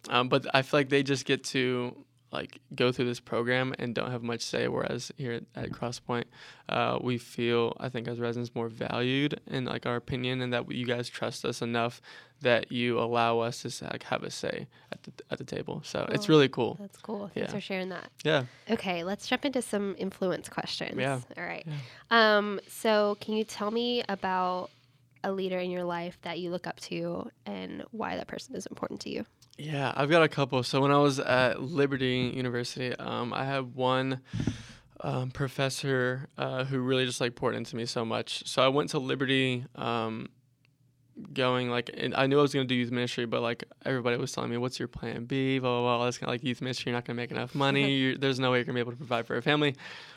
um, 0.09 0.27
but 0.29 0.47
I 0.55 0.61
feel 0.63 0.79
like 0.79 0.89
they 0.89 1.03
just 1.03 1.25
get 1.25 1.43
to 1.45 1.95
like 2.31 2.59
go 2.75 2.91
through 2.91 3.05
this 3.05 3.19
program 3.19 3.73
and 3.77 3.93
don't 3.93 4.11
have 4.11 4.23
much 4.23 4.41
say. 4.41 4.67
Whereas 4.67 5.11
here 5.17 5.33
at, 5.33 5.43
at 5.55 5.71
Crosspoint, 5.71 6.25
uh, 6.69 6.97
we 7.01 7.17
feel 7.17 7.75
I 7.79 7.89
think 7.89 8.07
as 8.07 8.19
residents 8.19 8.55
more 8.55 8.69
valued 8.69 9.39
in 9.47 9.65
like 9.65 9.85
our 9.85 9.95
opinion, 9.97 10.41
and 10.41 10.53
that 10.53 10.71
you 10.71 10.85
guys 10.85 11.09
trust 11.09 11.43
us 11.45 11.61
enough 11.61 12.01
that 12.41 12.71
you 12.71 12.99
allow 12.99 13.39
us 13.39 13.61
to 13.61 13.85
like 13.91 14.03
have 14.03 14.23
a 14.23 14.31
say 14.31 14.67
at 14.91 15.03
the 15.03 15.11
at 15.29 15.37
the 15.37 15.43
table. 15.43 15.81
So 15.85 16.07
it's 16.11 16.29
really 16.29 16.49
cool. 16.49 16.77
That's 16.79 16.97
cool. 16.97 17.29
Thanks 17.33 17.49
Yeah. 17.49 17.53
for 17.55 17.61
sharing 17.61 17.89
that. 17.89 18.09
Yeah. 18.23 18.45
Okay, 18.69 19.03
let's 19.03 19.27
jump 19.27 19.45
into 19.45 19.61
some 19.61 19.95
influence 19.97 20.47
questions. 20.49 20.97
Yeah. 20.97 21.19
All 21.37 21.43
right. 21.43 21.67
Um, 22.09 22.59
so 22.67 23.17
can 23.19 23.35
you 23.35 23.43
tell 23.43 23.71
me 23.71 24.03
about 24.09 24.69
a 25.23 25.31
leader 25.31 25.59
in 25.59 25.69
your 25.69 25.83
life 25.83 26.17
that 26.23 26.39
you 26.39 26.49
look 26.49 26.65
up 26.65 26.79
to 26.79 27.29
and 27.45 27.83
why 27.91 28.15
that 28.15 28.27
person 28.27 28.55
is 28.55 28.65
important 28.65 29.01
to 29.01 29.09
you? 29.11 29.25
Yeah, 29.57 29.93
I've 29.95 30.09
got 30.09 30.23
a 30.23 30.27
couple. 30.27 30.63
So 30.63 30.81
when 30.81 30.91
I 30.91 30.97
was 30.97 31.19
at 31.19 31.61
Liberty 31.61 32.31
University, 32.33 32.95
um, 32.95 33.33
I 33.33 33.45
had 33.45 33.75
one 33.75 34.21
um, 35.01 35.31
professor 35.31 36.27
uh, 36.37 36.63
who 36.63 36.79
really 36.79 37.05
just 37.05 37.21
like 37.21 37.35
poured 37.35 37.55
into 37.55 37.75
me 37.75 37.85
so 37.85 38.03
much. 38.05 38.47
So 38.47 38.63
I 38.63 38.69
went 38.69 38.89
to 38.91 38.99
Liberty, 38.99 39.65
um, 39.75 40.29
going 41.33 41.69
like, 41.69 41.89
and 41.95 42.15
I 42.15 42.27
knew 42.27 42.39
I 42.39 42.41
was 42.41 42.53
gonna 42.53 42.65
do 42.65 42.75
youth 42.75 42.91
ministry, 42.91 43.25
but 43.25 43.41
like 43.41 43.63
everybody 43.85 44.17
was 44.17 44.31
telling 44.31 44.49
me, 44.49 44.57
"What's 44.57 44.79
your 44.79 44.87
plan 44.87 45.25
B?" 45.25 45.59
Blah 45.59 45.69
blah 45.69 45.81
blah. 45.81 45.97
All 45.99 46.05
this 46.05 46.17
kind 46.17 46.29
of 46.29 46.33
like 46.33 46.43
youth 46.43 46.61
ministry, 46.61 46.89
you're 46.89 46.97
not 46.97 47.05
gonna 47.05 47.17
make 47.17 47.31
enough 47.31 47.53
money. 47.53 47.91
You're, 47.95 48.17
there's 48.17 48.39
no 48.39 48.51
way 48.51 48.59
you're 48.59 48.65
gonna 48.65 48.75
be 48.75 48.79
able 48.79 48.93
to 48.93 48.97
provide 48.97 49.27
for 49.27 49.37
a 49.37 49.41
family, 49.41 49.75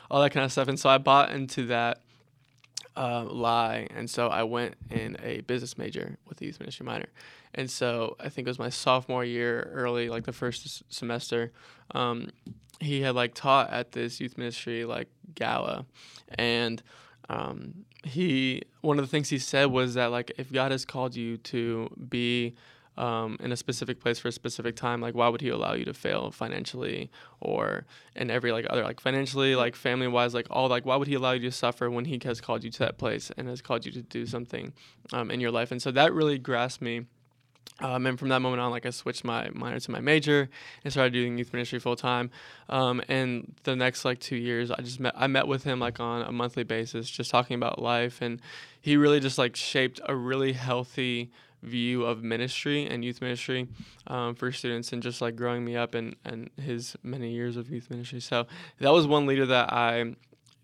all 0.09 0.21
that 0.21 0.31
kind 0.31 0.45
of 0.45 0.51
stuff. 0.51 0.67
And 0.67 0.79
so 0.79 0.89
I 0.89 0.97
bought 0.97 1.31
into 1.31 1.67
that 1.67 2.01
uh, 2.97 3.25
lie, 3.25 3.87
and 3.93 4.09
so 4.09 4.27
I 4.27 4.43
went 4.43 4.75
in 4.89 5.17
a 5.21 5.41
business 5.41 5.77
major 5.77 6.17
with 6.27 6.41
a 6.41 6.45
youth 6.45 6.59
ministry 6.59 6.85
minor. 6.85 7.07
And 7.53 7.69
so 7.69 8.15
I 8.19 8.29
think 8.29 8.47
it 8.47 8.49
was 8.49 8.59
my 8.59 8.69
sophomore 8.69 9.23
year, 9.23 9.69
early 9.73 10.09
like 10.09 10.25
the 10.25 10.33
first 10.33 10.65
s- 10.65 10.83
semester. 10.89 11.51
Um, 11.91 12.29
he 12.79 13.01
had 13.01 13.15
like 13.15 13.33
taught 13.33 13.69
at 13.71 13.93
this 13.93 14.19
youth 14.19 14.37
ministry 14.37 14.85
like 14.85 15.07
gala, 15.33 15.85
and 16.37 16.81
um, 17.29 17.85
he 18.03 18.63
one 18.81 18.99
of 18.99 19.05
the 19.05 19.09
things 19.09 19.29
he 19.29 19.39
said 19.39 19.65
was 19.65 19.95
that 19.95 20.11
like 20.11 20.31
if 20.37 20.51
God 20.51 20.71
has 20.71 20.85
called 20.85 21.15
you 21.15 21.37
to 21.37 21.89
be 22.09 22.55
um, 22.97 23.37
in 23.39 23.51
a 23.51 23.57
specific 23.57 23.99
place 23.99 24.19
for 24.19 24.29
a 24.29 24.31
specific 24.31 24.75
time, 24.75 25.01
like 25.01 25.15
why 25.15 25.27
would 25.27 25.41
He 25.41 25.49
allow 25.49 25.73
you 25.73 25.85
to 25.85 25.93
fail 25.93 26.31
financially 26.31 27.09
or 27.39 27.85
in 28.15 28.31
every 28.31 28.51
like 28.51 28.65
other 28.69 28.83
like 28.83 28.99
financially, 28.99 29.55
like 29.55 29.75
family 29.75 30.07
wise, 30.07 30.33
like 30.33 30.47
all 30.49 30.67
like 30.69 30.85
why 30.85 30.95
would 30.95 31.07
He 31.07 31.15
allow 31.15 31.31
you 31.31 31.41
to 31.41 31.51
suffer 31.51 31.89
when 31.89 32.05
He 32.05 32.19
has 32.23 32.41
called 32.41 32.63
you 32.63 32.71
to 32.71 32.79
that 32.79 32.97
place 32.97 33.31
and 33.37 33.47
has 33.47 33.61
called 33.61 33.85
you 33.85 33.91
to 33.91 34.01
do 34.01 34.25
something 34.25 34.73
um, 35.13 35.29
in 35.29 35.39
your 35.39 35.51
life? 35.51 35.71
And 35.71 35.81
so 35.81 35.91
that 35.91 36.13
really 36.13 36.37
grasped 36.37 36.81
me. 36.81 37.05
Um, 37.81 38.05
and 38.05 38.17
from 38.17 38.29
that 38.29 38.39
moment 38.39 38.61
on, 38.61 38.71
like 38.71 38.85
I 38.85 38.89
switched 38.89 39.25
my 39.25 39.49
minor 39.53 39.79
to 39.79 39.91
my 39.91 39.99
major 39.99 40.49
and 40.83 40.93
started 40.93 41.11
doing 41.11 41.37
youth 41.37 41.51
ministry 41.51 41.77
full 41.79 41.97
time. 41.97 42.31
Um, 42.69 43.01
and 43.09 43.53
the 43.63 43.75
next 43.75 44.05
like 44.05 44.19
two 44.19 44.37
years, 44.37 44.71
I 44.71 44.81
just 44.81 45.01
met 45.01 45.13
I 45.17 45.27
met 45.27 45.47
with 45.47 45.65
him 45.65 45.79
like 45.79 45.99
on 45.99 46.21
a 46.21 46.31
monthly 46.31 46.63
basis, 46.63 47.09
just 47.09 47.29
talking 47.29 47.55
about 47.55 47.81
life, 47.81 48.21
and 48.21 48.41
he 48.79 48.95
really 48.95 49.19
just 49.19 49.37
like 49.37 49.57
shaped 49.57 49.99
a 50.05 50.15
really 50.15 50.53
healthy 50.53 51.31
view 51.65 52.05
of 52.05 52.23
ministry 52.23 52.85
and 52.85 53.03
youth 53.03 53.21
ministry 53.21 53.67
um, 54.07 54.35
for 54.35 54.51
students, 54.51 54.93
and 54.93 55.01
just 55.03 55.21
like 55.21 55.35
growing 55.35 55.65
me 55.65 55.75
up 55.75 55.95
in 55.95 56.15
and 56.23 56.49
his 56.61 56.95
many 57.03 57.31
years 57.31 57.57
of 57.57 57.69
youth 57.69 57.89
ministry. 57.89 58.19
So 58.19 58.47
that 58.79 58.91
was 58.91 59.07
one 59.07 59.25
leader 59.25 59.45
that 59.47 59.73
I 59.73 60.15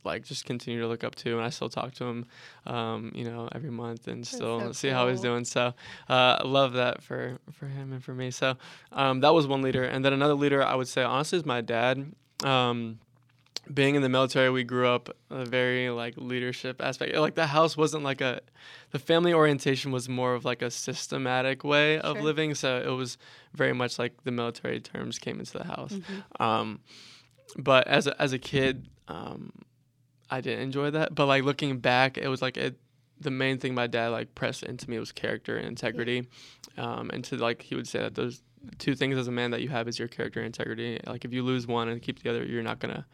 like 0.03 0.23
just 0.23 0.45
continue 0.45 0.81
to 0.81 0.87
look 0.87 1.03
up 1.03 1.15
to 1.15 1.35
and 1.35 1.45
I 1.45 1.49
still 1.49 1.69
talk 1.69 1.93
to 1.95 2.05
him 2.05 2.25
um, 2.65 3.11
you 3.13 3.23
know 3.23 3.47
every 3.51 3.69
month 3.69 4.07
and 4.07 4.25
still 4.25 4.59
so 4.59 4.71
see 4.71 4.89
how 4.89 5.07
he's 5.07 5.21
doing. 5.21 5.45
So 5.45 5.73
uh, 6.09 6.37
I 6.39 6.47
love 6.47 6.73
that 6.73 7.03
for 7.03 7.37
for 7.51 7.67
him 7.67 7.93
and 7.93 8.03
for 8.03 8.13
me. 8.13 8.31
So 8.31 8.57
um, 8.91 9.19
that 9.21 9.33
was 9.33 9.47
one 9.47 9.61
leader. 9.61 9.83
And 9.83 10.03
then 10.03 10.13
another 10.13 10.33
leader 10.33 10.63
I 10.63 10.75
would 10.75 10.87
say 10.87 11.03
honestly 11.03 11.39
is 11.39 11.45
my 11.45 11.61
dad. 11.61 12.13
Um, 12.43 12.99
being 13.73 13.95
in 13.95 14.01
the 14.01 14.09
military 14.09 14.49
we 14.49 14.63
grew 14.63 14.87
up 14.87 15.09
a 15.29 15.45
very 15.45 15.89
like 15.89 16.15
leadership 16.17 16.81
aspect. 16.81 17.15
Like 17.15 17.35
the 17.35 17.47
house 17.47 17.77
wasn't 17.77 18.03
like 18.03 18.21
a 18.21 18.41
the 18.91 18.99
family 18.99 19.33
orientation 19.33 19.91
was 19.91 20.09
more 20.09 20.33
of 20.33 20.43
like 20.45 20.61
a 20.61 20.71
systematic 20.71 21.63
way 21.63 21.99
of 21.99 22.17
Sure. 22.17 22.23
living. 22.23 22.55
So 22.55 22.77
it 22.85 22.89
was 22.95 23.17
very 23.53 23.73
much 23.73 23.97
like 23.99 24.23
the 24.23 24.31
military 24.31 24.79
terms 24.79 25.19
came 25.19 25.39
into 25.39 25.57
the 25.57 25.63
house. 25.65 25.97
Um, 26.39 26.79
but 27.57 27.87
as 27.87 28.07
a, 28.07 28.21
as 28.21 28.33
a 28.33 28.39
kid, 28.39 28.87
um, 29.07 29.51
I 30.29 30.41
didn't 30.41 30.63
enjoy 30.63 30.91
that. 30.91 31.13
But 31.15 31.25
like 31.27 31.43
looking 31.43 31.79
back, 31.79 32.17
it 32.17 32.27
was 32.27 32.41
like 32.41 32.57
it, 32.57 32.77
the 33.19 33.31
main 33.31 33.57
thing 33.59 33.75
my 33.75 33.87
dad 33.87 34.09
like 34.09 34.33
pressed 34.35 34.63
into 34.63 34.89
me 34.89 34.97
was 34.99 35.11
character 35.11 35.55
and 35.57 35.67
integrity, 35.67 36.27
um, 36.77 37.09
and 37.13 37.23
to 37.25 37.37
like 37.37 37.61
he 37.61 37.75
would 37.75 37.87
say 37.87 37.99
that 37.99 38.15
those 38.15 38.41
two 38.77 38.95
things 38.95 39.17
as 39.17 39.27
a 39.27 39.31
man 39.31 39.51
that 39.51 39.61
you 39.61 39.69
have 39.69 39.87
is 39.87 39.97
your 39.97 40.07
character 40.07 40.41
integrity. 40.41 40.99
Like 41.07 41.25
if 41.25 41.33
you 41.33 41.43
lose 41.43 41.67
one 41.67 41.87
and 41.89 42.01
keep 42.01 42.21
the 42.21 42.29
other, 42.29 42.43
you're 42.43 42.63
not 42.63 42.79
gonna 42.79 43.05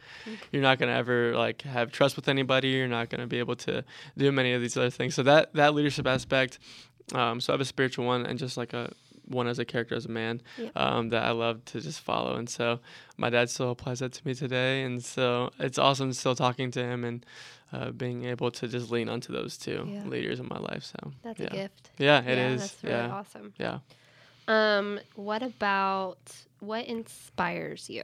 you're 0.52 0.62
not 0.62 0.78
gonna 0.78 0.92
ever 0.92 1.34
like 1.36 1.62
have 1.62 1.90
trust 1.92 2.16
with 2.16 2.28
anybody. 2.28 2.68
You're 2.68 2.88
not 2.88 3.08
gonna 3.10 3.26
be 3.26 3.38
able 3.38 3.56
to 3.56 3.84
do 4.16 4.30
many 4.32 4.52
of 4.52 4.60
these 4.60 4.76
other 4.76 4.90
things. 4.90 5.14
So 5.14 5.22
that 5.24 5.54
that 5.54 5.74
leadership 5.74 6.06
aspect. 6.06 6.58
Um, 7.14 7.40
so 7.40 7.52
I 7.52 7.54
have 7.54 7.60
a 7.62 7.64
spiritual 7.64 8.04
one 8.04 8.26
and 8.26 8.38
just 8.38 8.56
like 8.58 8.74
a 8.74 8.92
one 9.24 9.46
as 9.46 9.58
a 9.58 9.64
character 9.64 9.94
as 9.94 10.06
a 10.06 10.08
man 10.10 10.40
um, 10.76 11.10
that 11.10 11.22
I 11.22 11.30
love 11.32 11.64
to 11.66 11.80
just 11.80 12.00
follow. 12.00 12.36
And 12.36 12.48
so 12.48 12.80
my 13.18 13.28
dad 13.30 13.50
still 13.50 13.70
applies 13.70 13.98
that 14.00 14.12
to 14.12 14.26
me 14.26 14.34
today. 14.34 14.82
And 14.82 15.02
so 15.04 15.50
it's 15.58 15.78
awesome 15.78 16.12
still 16.14 16.34
talking 16.34 16.70
to 16.72 16.82
him 16.82 17.04
and 17.04 17.26
uh, 17.72 17.90
being 17.90 18.24
able 18.24 18.50
to 18.52 18.66
just 18.68 18.90
lean 18.90 19.08
onto 19.10 19.32
those 19.32 19.58
two 19.58 19.86
Yeah. 19.86 20.04
leaders 20.04 20.40
in 20.40 20.48
my 20.48 20.58
life. 20.58 20.84
So 20.84 21.12
That's 21.22 21.40
yeah. 21.40 21.46
a 21.46 21.50
gift. 21.50 21.90
Yeah, 21.98 22.20
it 22.22 22.36
yeah, 22.38 22.48
is. 22.48 22.60
That's 22.62 22.84
really 22.84 22.96
yeah. 22.96 23.10
awesome. 23.14 23.52
Yeah. 23.58 23.78
Um, 24.48 24.98
what 25.14 25.42
about 25.42 26.18
what 26.60 26.86
inspires 26.86 27.88
you? 27.88 28.02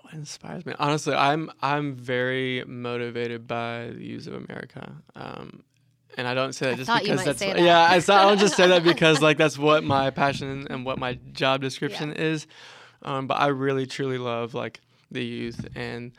What 0.00 0.14
inspires 0.14 0.64
me? 0.64 0.74
Honestly, 0.78 1.14
I'm 1.14 1.50
I'm 1.60 1.94
very 1.94 2.64
motivated 2.66 3.46
by 3.46 3.90
the 3.94 4.04
use 4.04 4.26
of 4.26 4.34
America. 4.34 4.92
Um, 5.16 5.64
and 6.16 6.28
I 6.28 6.34
don't 6.34 6.52
say 6.52 6.66
that 6.66 6.88
I 6.88 7.00
just 7.00 7.02
because 7.02 7.24
that's 7.24 7.40
that. 7.40 7.58
yeah. 7.58 7.80
I, 7.80 7.96
I 7.96 8.00
don't 8.00 8.38
just 8.38 8.56
say 8.56 8.68
that 8.68 8.84
because 8.84 9.20
like 9.20 9.36
that's 9.36 9.58
what 9.58 9.82
my 9.82 10.10
passion 10.10 10.66
and 10.70 10.86
what 10.86 10.98
my 10.98 11.14
job 11.32 11.60
description 11.60 12.12
is. 12.12 12.46
Um, 13.02 13.26
but 13.26 13.34
I 13.34 13.48
really 13.48 13.86
truly 13.86 14.18
love 14.18 14.54
like 14.54 14.80
the 15.10 15.24
youth 15.24 15.66
and 15.74 16.12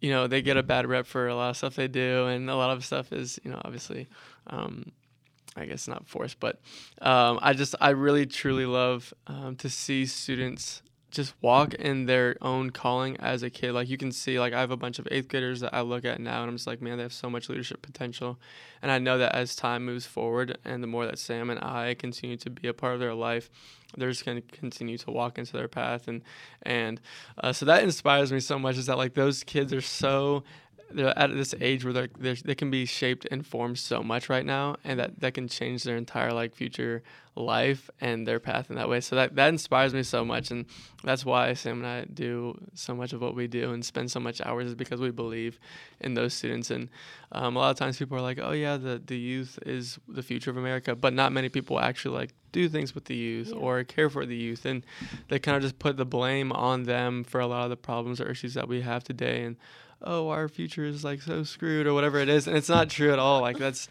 you 0.00 0.10
know 0.10 0.26
they 0.26 0.42
get 0.42 0.56
a 0.56 0.62
bad 0.62 0.86
rep 0.86 1.06
for 1.06 1.28
a 1.28 1.34
lot 1.34 1.50
of 1.50 1.56
stuff 1.56 1.76
they 1.76 1.88
do 1.88 2.26
and 2.26 2.48
a 2.48 2.56
lot 2.56 2.70
of 2.70 2.84
stuff 2.84 3.12
is 3.12 3.38
you 3.44 3.50
know 3.50 3.60
obviously 3.64 4.08
um, 4.46 4.90
I 5.56 5.66
guess 5.66 5.88
not 5.88 6.06
forced, 6.06 6.38
but 6.38 6.60
um, 7.00 7.38
I 7.42 7.52
just 7.52 7.74
I 7.80 7.90
really 7.90 8.26
truly 8.26 8.66
love 8.66 9.12
um, 9.26 9.56
to 9.56 9.68
see 9.68 10.06
students 10.06 10.82
just 11.10 11.34
walk 11.40 11.74
in 11.74 12.06
their 12.06 12.36
own 12.40 12.70
calling 12.70 13.16
as 13.18 13.42
a 13.42 13.50
kid. 13.50 13.72
Like 13.72 13.88
you 13.88 13.96
can 13.96 14.12
see, 14.12 14.38
like 14.38 14.52
I 14.52 14.60
have 14.60 14.70
a 14.70 14.76
bunch 14.76 14.98
of 14.98 15.08
eighth 15.10 15.28
graders 15.28 15.60
that 15.60 15.74
I 15.74 15.80
look 15.80 16.04
at 16.04 16.20
now, 16.20 16.42
and 16.42 16.48
I'm 16.48 16.56
just 16.56 16.66
like, 16.66 16.80
man, 16.80 16.96
they 16.96 17.02
have 17.02 17.12
so 17.12 17.28
much 17.28 17.48
leadership 17.48 17.82
potential. 17.82 18.38
And 18.82 18.90
I 18.90 18.98
know 18.98 19.18
that 19.18 19.34
as 19.34 19.56
time 19.56 19.84
moves 19.84 20.06
forward, 20.06 20.56
and 20.64 20.82
the 20.82 20.86
more 20.86 21.06
that 21.06 21.18
Sam 21.18 21.50
and 21.50 21.60
I 21.60 21.94
continue 21.94 22.36
to 22.38 22.50
be 22.50 22.68
a 22.68 22.72
part 22.72 22.94
of 22.94 23.00
their 23.00 23.14
life, 23.14 23.50
they're 23.96 24.10
just 24.10 24.24
to 24.24 24.40
continue 24.40 24.98
to 24.98 25.10
walk 25.10 25.38
into 25.38 25.52
their 25.52 25.68
path. 25.68 26.06
And 26.06 26.22
and 26.62 27.00
uh, 27.38 27.52
so 27.52 27.66
that 27.66 27.82
inspires 27.82 28.32
me 28.32 28.40
so 28.40 28.58
much. 28.58 28.76
Is 28.76 28.86
that 28.86 28.98
like 28.98 29.14
those 29.14 29.42
kids 29.42 29.72
are 29.72 29.80
so 29.80 30.44
they're 30.92 31.18
at 31.18 31.32
this 31.34 31.54
age 31.60 31.84
where 31.84 31.92
they're, 31.92 32.08
they're, 32.18 32.34
they 32.34 32.54
can 32.54 32.70
be 32.70 32.84
shaped 32.84 33.26
and 33.30 33.46
formed 33.46 33.78
so 33.78 34.02
much 34.02 34.28
right 34.28 34.44
now 34.44 34.76
and 34.84 34.98
that, 34.98 35.20
that 35.20 35.34
can 35.34 35.48
change 35.48 35.84
their 35.84 35.96
entire 35.96 36.32
like 36.32 36.54
future 36.54 37.02
life 37.36 37.88
and 38.00 38.26
their 38.26 38.40
path 38.40 38.70
in 38.70 38.76
that 38.76 38.88
way. 38.88 39.00
So 39.00 39.16
that, 39.16 39.34
that 39.36 39.48
inspires 39.48 39.94
me 39.94 40.02
so 40.02 40.24
much 40.24 40.50
and 40.50 40.66
that's 41.02 41.24
why 41.24 41.54
sam 41.54 41.78
and 41.78 41.86
i 41.86 42.04
do 42.12 42.58
so 42.74 42.94
much 42.94 43.12
of 43.12 43.22
what 43.22 43.34
we 43.34 43.46
do 43.46 43.72
and 43.72 43.84
spend 43.84 44.10
so 44.10 44.20
much 44.20 44.40
hours 44.42 44.66
is 44.66 44.74
because 44.74 45.00
we 45.00 45.10
believe 45.10 45.58
in 46.00 46.14
those 46.14 46.34
students. 46.34 46.70
And 46.70 46.88
um, 47.32 47.56
a 47.56 47.58
lot 47.58 47.70
of 47.70 47.76
times 47.76 47.98
people 47.98 48.16
are 48.16 48.22
like 48.22 48.38
oh 48.40 48.52
yeah 48.52 48.76
the, 48.76 49.00
the 49.04 49.16
youth 49.16 49.58
is 49.64 49.98
the 50.08 50.22
future 50.22 50.50
of 50.50 50.56
america 50.56 50.94
but 50.94 51.14
not 51.14 51.32
many 51.32 51.48
people 51.48 51.78
actually 51.78 52.16
like 52.16 52.34
do 52.52 52.68
things 52.68 52.94
with 52.94 53.04
the 53.06 53.14
youth 53.16 53.48
Yeah. 53.48 53.56
or 53.60 53.84
care 53.84 54.10
for 54.10 54.26
the 54.26 54.36
youth 54.36 54.64
and 54.64 54.84
they 55.28 55.38
kind 55.38 55.56
of 55.56 55.62
just 55.62 55.78
put 55.78 55.96
the 55.96 56.04
blame 56.04 56.52
on 56.52 56.84
them 56.84 57.24
for 57.24 57.40
a 57.40 57.46
lot 57.46 57.64
of 57.64 57.70
the 57.70 57.76
problems 57.76 58.20
or 58.20 58.30
issues 58.30 58.54
that 58.54 58.68
we 58.68 58.80
have 58.82 59.04
today 59.04 59.42
and 59.44 59.56
oh 60.02 60.28
our 60.30 60.48
future 60.48 60.84
is 60.84 61.04
like 61.04 61.22
so 61.22 61.42
screwed 61.44 61.86
or 61.86 61.94
whatever 61.94 62.18
it 62.18 62.28
is 62.28 62.46
and 62.46 62.56
it's 62.56 62.68
not 62.68 62.88
true 62.88 63.12
at 63.12 63.18
all 63.18 63.40
like 63.40 63.58
that's 63.58 63.88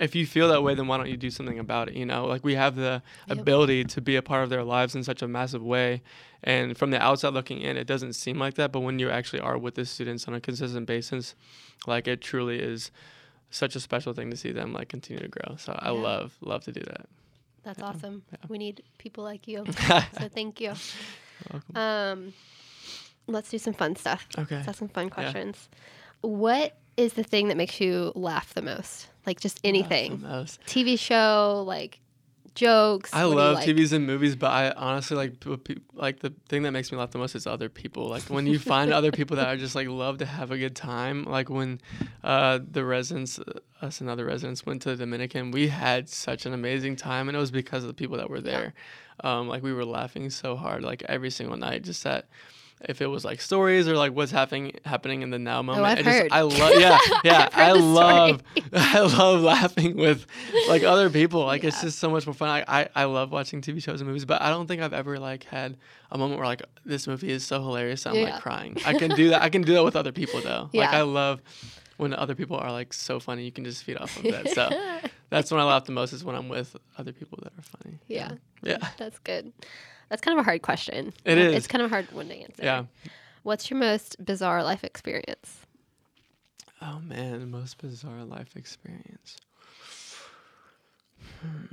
if 0.00 0.14
you 0.14 0.24
feel 0.24 0.48
that 0.48 0.62
way 0.62 0.74
then 0.74 0.86
why 0.86 0.96
don't 0.96 1.08
you 1.10 1.16
do 1.16 1.30
something 1.30 1.58
about 1.58 1.88
it 1.88 1.94
you 1.94 2.06
know 2.06 2.24
like 2.26 2.42
we 2.44 2.54
have 2.54 2.76
the 2.76 3.02
Yep. 3.28 3.38
ability 3.38 3.84
to 3.84 4.00
be 4.00 4.16
a 4.16 4.22
part 4.22 4.42
of 4.44 4.50
their 4.50 4.64
lives 4.64 4.94
in 4.94 5.04
such 5.04 5.20
a 5.22 5.28
massive 5.28 5.62
way 5.62 6.02
and 6.42 6.78
from 6.78 6.90
the 6.90 7.00
outside 7.02 7.34
looking 7.34 7.60
in 7.60 7.76
it 7.76 7.86
doesn't 7.86 8.14
seem 8.14 8.38
like 8.38 8.54
that 8.54 8.72
but 8.72 8.80
when 8.80 8.98
you 8.98 9.10
actually 9.10 9.40
are 9.40 9.58
with 9.58 9.74
the 9.74 9.84
students 9.84 10.26
on 10.26 10.34
a 10.34 10.40
consistent 10.40 10.86
basis 10.86 11.34
like 11.86 12.08
it 12.08 12.20
truly 12.22 12.58
is 12.58 12.90
such 13.50 13.74
a 13.76 13.80
special 13.80 14.12
thing 14.14 14.30
to 14.30 14.36
see 14.36 14.52
them 14.52 14.72
like 14.72 14.88
continue 14.88 15.20
to 15.20 15.28
grow 15.28 15.56
so 15.56 15.76
i 15.80 15.86
Yeah. 15.86 15.98
love 16.00 16.36
love 16.40 16.64
to 16.64 16.72
do 16.72 16.80
that 16.86 17.06
That's 17.62 17.78
Yeah, 17.78 17.84
awesome. 17.86 18.22
yeah. 18.32 18.38
We 18.48 18.58
need 18.58 18.82
people 18.98 19.24
like 19.24 19.46
you. 19.48 19.64
so 20.18 20.28
thank 20.28 20.60
you. 20.60 20.72
Um, 21.74 22.32
let's 23.26 23.50
do 23.50 23.58
some 23.58 23.72
fun 23.74 23.96
stuff. 23.96 24.26
okay 24.38 24.56
Let's 24.56 24.66
have 24.66 24.76
some 24.76 24.88
fun 24.88 25.10
questions. 25.10 25.68
What 26.22 26.76
is 26.96 27.14
the 27.14 27.24
thing 27.24 27.48
that 27.48 27.56
makes 27.56 27.80
you 27.80 28.12
laugh 28.14 28.52
the 28.54 28.62
most? 28.62 29.08
Like 29.26 29.40
just 29.40 29.60
anything. 29.64 30.18
TV 30.20 30.98
show, 30.98 31.64
like 31.66 32.00
jokes. 32.54 33.10
I 33.12 33.24
love 33.24 33.56
like? 33.56 33.68
TVs 33.68 33.92
and 33.92 34.06
movies, 34.06 34.36
but 34.36 34.50
I 34.50 34.70
honestly 34.72 35.16
like 35.16 35.44
like 35.94 36.20
the 36.20 36.32
thing 36.48 36.62
that 36.62 36.72
makes 36.72 36.90
me 36.90 36.98
laugh 36.98 37.10
the 37.10 37.18
most 37.18 37.34
is 37.34 37.46
other 37.46 37.68
people. 37.68 38.08
Like 38.08 38.22
when 38.24 38.46
you 38.46 38.58
find 38.58 38.92
other 38.92 39.12
people 39.12 39.36
that 39.36 39.46
are 39.46 39.56
just 39.56 39.74
like 39.74 39.88
love 39.88 40.18
to 40.18 40.26
have 40.26 40.50
a 40.50 40.58
good 40.58 40.76
time. 40.76 41.24
Like 41.24 41.48
when 41.48 41.80
uh, 42.24 42.60
the 42.70 42.84
residents, 42.84 43.38
uh, 43.38 43.60
us 43.82 44.00
and 44.00 44.10
other 44.10 44.24
residents 44.24 44.66
went 44.66 44.82
to 44.82 44.90
the 44.90 44.96
Dominican, 44.96 45.50
we 45.50 45.68
had 45.68 46.08
such 46.08 46.46
an 46.46 46.52
amazing 46.52 46.96
time, 46.96 47.28
and 47.28 47.36
it 47.36 47.40
was 47.40 47.50
because 47.50 47.82
of 47.82 47.88
the 47.88 47.94
people 47.94 48.16
that 48.18 48.30
were 48.30 48.40
there. 48.40 48.74
Um, 49.22 49.48
like 49.48 49.62
we 49.62 49.72
were 49.72 49.84
laughing 49.84 50.30
so 50.30 50.56
hard, 50.56 50.82
like 50.82 51.02
every 51.08 51.30
single 51.30 51.56
night, 51.56 51.82
just 51.82 52.04
that. 52.04 52.26
If 52.88 53.02
it 53.02 53.06
was 53.08 53.24
like 53.26 53.40
stories 53.42 53.86
or 53.88 53.94
like 53.96 54.12
what's 54.12 54.32
happening 54.32 54.72
happening 54.86 55.20
in 55.22 55.28
the 55.30 55.38
now 55.38 55.58
oh, 55.58 55.62
moment, 55.62 55.82
Oh, 55.82 55.84
I've 55.84 55.98
it 55.98 56.04
just, 56.04 56.16
heard. 56.18 56.32
I 56.32 56.40
love 56.40 56.72
yeah 56.80 56.98
yeah 57.24 57.48
I 57.52 57.72
love 57.72 58.42
I 58.72 59.00
love 59.00 59.42
laughing 59.42 59.96
with 59.96 60.26
like 60.68 60.82
other 60.82 61.10
people. 61.10 61.44
Like 61.44 61.62
it's 61.62 61.80
just 61.82 61.98
so 61.98 62.08
much 62.10 62.26
more 62.26 62.34
fun. 62.34 62.48
I, 62.48 62.80
I 62.82 62.88
I 62.96 63.04
love 63.04 63.32
watching 63.32 63.60
TV 63.60 63.82
shows 63.82 64.00
and 64.00 64.08
movies, 64.08 64.24
but 64.24 64.40
I 64.40 64.48
don't 64.48 64.66
think 64.66 64.80
I've 64.80 64.94
ever 64.94 65.18
like 65.18 65.44
had 65.44 65.76
a 66.10 66.16
moment 66.16 66.38
where 66.38 66.46
like 66.46 66.62
this 66.84 67.06
movie 67.06 67.30
is 67.30 67.44
so 67.46 67.60
hilarious 67.60 68.06
I'm 68.06 68.14
Yeah. 68.14 68.30
like 68.30 68.40
crying. 68.40 68.76
I 68.86 68.94
can 68.94 69.10
do 69.14 69.28
that. 69.30 69.42
I 69.42 69.50
can 69.50 69.62
do 69.62 69.74
that 69.74 69.84
with 69.84 69.96
other 69.96 70.12
people 70.12 70.40
though. 70.40 70.70
Yeah. 70.72 70.80
Like 70.86 70.94
I 70.94 71.02
love 71.02 71.42
when 71.98 72.14
other 72.14 72.34
people 72.34 72.56
are 72.56 72.72
like 72.72 72.94
so 72.94 73.20
funny. 73.20 73.44
You 73.44 73.52
can 73.52 73.64
just 73.66 73.84
feed 73.84 73.98
off 73.98 74.16
of 74.16 74.22
that. 74.22 74.48
So 74.50 74.70
that's 75.30 75.50
when 75.50 75.60
I 75.60 75.64
laugh 75.64 75.84
the 75.84 75.92
most 75.92 76.12
is 76.12 76.22
when 76.24 76.36
I'm 76.36 76.48
with 76.48 76.76
other 76.98 77.12
people 77.12 77.38
that 77.42 77.52
are 77.58 77.62
funny. 77.62 77.98
yeah, 78.08 78.32
Yeah. 78.62 78.78
that's 78.98 79.18
good. 79.20 79.52
That's 80.08 80.20
kind 80.22 80.38
of 80.38 80.42
a 80.42 80.44
hard 80.44 80.62
question. 80.62 81.12
It 81.24 81.38
Uh. 81.38 81.56
It's 81.56 81.66
kind 81.66 81.82
of 81.82 81.90
a 81.90 81.94
hard 81.94 82.10
one 82.12 82.28
to 82.28 82.34
answer. 82.34 82.62
Yeah. 82.62 82.84
What's 83.42 83.70
your 83.70 83.78
most 83.78 84.22
bizarre 84.24 84.62
life 84.62 84.84
experience? 84.84 85.60
Oh 86.82 87.00
man, 87.00 87.40
the 87.40 87.46
most 87.46 87.78
bizarre 87.78 88.24
life 88.24 88.56
experience. 88.56 89.36
Hmm. 91.40 91.64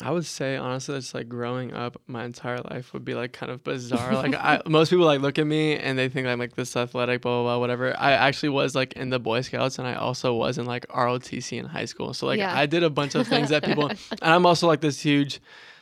I 0.00 0.12
would 0.12 0.24
say 0.26 0.56
honestly, 0.56 0.94
that's 0.94 1.12
like 1.12 1.28
growing 1.28 1.74
up. 1.74 2.00
My 2.06 2.24
entire 2.24 2.58
life 2.70 2.92
would 2.92 3.04
be 3.04 3.14
like 3.14 3.32
kind 3.32 3.50
of 3.50 3.64
bizarre. 3.64 4.14
like 4.14 4.34
I, 4.34 4.62
most 4.68 4.90
people 4.90 5.04
like 5.04 5.20
look 5.20 5.40
at 5.40 5.46
me 5.46 5.76
and 5.76 5.98
they 5.98 6.08
think 6.08 6.28
I'm 6.28 6.38
like 6.38 6.54
this 6.54 6.76
athletic, 6.76 7.20
blah 7.22 7.42
blah 7.42 7.54
blah, 7.54 7.58
whatever. 7.58 7.98
I 7.98 8.12
actually 8.12 8.50
was 8.50 8.76
like 8.76 8.92
in 8.92 9.10
the 9.10 9.18
Boy 9.18 9.40
Scouts 9.40 9.78
and 9.78 9.88
I 9.88 9.94
also 9.94 10.34
was 10.34 10.56
in 10.56 10.66
like 10.66 10.86
ROTC 10.88 11.58
in 11.58 11.64
high 11.64 11.84
school. 11.86 12.14
So 12.14 12.26
like 12.26 12.38
Yeah. 12.38 12.56
I 12.56 12.66
did 12.66 12.84
a 12.84 12.90
bunch 12.90 13.16
of 13.16 13.26
things 13.26 13.48
that 13.48 13.64
people. 13.64 13.88
and 14.10 14.20
I'm 14.22 14.46
also 14.46 14.68
like 14.68 14.80
this 14.82 15.00
huge, 15.00 15.40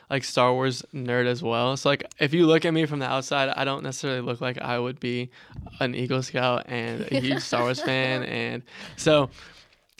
like 0.09 0.23
Star 0.23 0.51
Wars 0.51 0.83
nerd 0.95 1.27
as 1.27 1.43
well. 1.43 1.77
So 1.77 1.89
like 1.89 2.11
if 2.19 2.33
you 2.33 2.47
look 2.47 2.65
at 2.65 2.73
me 2.73 2.87
from 2.87 2.97
the 2.97 3.07
outside, 3.07 3.49
I 3.49 3.65
don't 3.65 3.83
necessarily 3.83 4.21
look 4.21 4.41
like 4.41 4.57
I 4.59 4.79
would 4.79 4.99
be 4.99 5.29
an 5.79 5.93
Eagle 5.93 6.23
Scout 6.23 6.63
and 6.67 7.01
a 7.11 7.19
huge 7.19 7.41
Star 7.41 7.61
Wars 7.61 7.79
fan. 7.83 8.23
And 8.23 8.63
so 8.95 9.29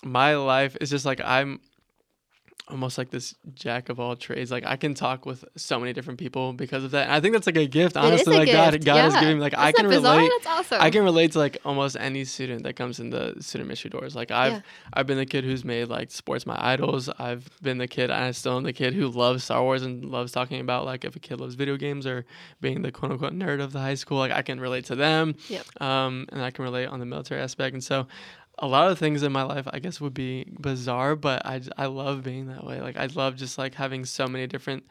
my 0.03 0.35
life 0.37 0.75
is 0.81 0.89
just 0.89 1.05
like 1.05 1.21
I'm 1.23 1.59
almost 2.69 2.97
like 2.97 3.09
this 3.09 3.33
jack 3.53 3.89
of 3.89 3.99
all 3.99 4.15
trades. 4.15 4.51
Like 4.51 4.65
I 4.65 4.75
can 4.75 4.93
talk 4.93 5.25
with 5.25 5.45
so 5.55 5.79
many 5.79 5.93
different 5.93 6.19
people 6.19 6.53
because 6.53 6.83
of 6.83 6.91
that. 6.91 7.03
And 7.03 7.13
I 7.13 7.19
think 7.19 7.33
that's 7.33 7.45
like 7.45 7.55
a 7.57 7.65
gift, 7.65 7.95
is 7.95 8.03
honestly. 8.03 8.35
a 8.35 8.39
like 8.39 8.51
God, 8.51 8.73
gift, 8.73 8.85
God 8.85 8.97
has 8.97 9.13
yeah. 9.13 9.21
given 9.21 9.35
me 9.37 9.41
like 9.41 9.57
I 9.57 9.71
can 9.71 9.87
bizarre? 9.87 10.17
relate. 10.17 10.31
That's 10.43 10.47
awesome. 10.47 10.81
I 10.81 10.89
can 10.89 11.03
relate 11.03 11.31
to 11.33 11.39
like 11.39 11.57
almost 11.63 11.95
any 11.99 12.25
student 12.25 12.63
that 12.63 12.75
comes 12.75 12.99
in 12.99 13.09
the 13.09 13.35
student 13.39 13.67
ministry 13.67 13.89
doors. 13.89 14.15
Like 14.15 14.31
I've 14.31 14.53
Yeah. 14.53 14.61
I've 14.93 15.07
been 15.07 15.17
the 15.17 15.25
kid 15.25 15.43
who's 15.43 15.63
made 15.63 15.85
like 15.85 16.11
sports 16.11 16.45
my 16.45 16.57
idols. 16.59 17.09
I've 17.17 17.49
been 17.61 17.77
the 17.77 17.87
kid 17.87 18.11
and 18.11 18.23
I 18.23 18.31
still 18.31 18.57
am 18.57 18.63
the 18.63 18.73
kid 18.73 18.93
who 18.93 19.07
loves 19.07 19.45
Star 19.45 19.63
Wars 19.63 19.83
and 19.83 20.03
loves 20.05 20.31
talking 20.31 20.59
about 20.59 20.85
like 20.85 21.05
if 21.05 21.15
a 21.15 21.19
kid 21.19 21.39
loves 21.39 21.55
video 21.55 21.77
games 21.77 22.05
or 22.05 22.25
being 22.59 22.81
the 22.81 22.91
quote 22.91 23.11
unquote 23.13 23.33
nerd 23.33 23.61
of 23.61 23.71
the 23.71 23.79
high 23.79 23.95
school. 23.95 24.17
Like 24.17 24.31
I 24.31 24.41
can 24.41 24.59
relate 24.59 24.85
to 24.85 24.95
them. 24.95 25.35
Yep. 25.47 25.81
Um, 25.81 26.25
and 26.29 26.41
I 26.41 26.51
can 26.51 26.63
relate 26.65 26.87
on 26.87 26.99
the 26.99 27.05
military 27.05 27.41
aspect. 27.41 27.73
And 27.73 27.83
so 27.83 28.07
a 28.59 28.67
lot 28.67 28.91
of 28.91 28.97
things 28.97 29.23
in 29.23 29.31
my 29.31 29.43
life 29.43 29.67
I 29.71 29.79
guess 29.79 30.01
would 30.01 30.13
be 30.13 30.45
bizarre, 30.59 31.15
but 31.15 31.45
i, 31.45 31.61
I 31.77 31.85
love 31.87 32.23
being 32.23 32.47
that 32.47 32.63
way. 32.65 32.81
Like 32.81 32.97
I 32.97 33.05
love 33.07 33.35
just 33.35 33.57
like 33.57 33.75
having 33.75 34.05
so 34.05 34.27
many 34.27 34.47
different 34.47 34.83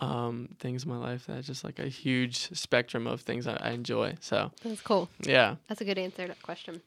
um 0.00 0.48
things 0.58 0.82
in 0.84 0.90
my 0.90 0.96
life 0.96 1.24
that's 1.28 1.46
just 1.46 1.62
like 1.62 1.78
a 1.78 1.86
huge 1.86 2.48
spectrum 2.56 3.06
of 3.06 3.20
things 3.20 3.46
I, 3.46 3.54
I 3.60 3.70
enjoy. 3.70 4.16
So 4.20 4.50
That's 4.62 4.80
cool. 4.80 5.08
yeah. 5.20 5.56
That's 5.68 5.80
a 5.80 5.84
good 5.84 5.98
answer 5.98 6.22
to 6.22 6.28
that 6.28 6.42
question. 6.42 6.82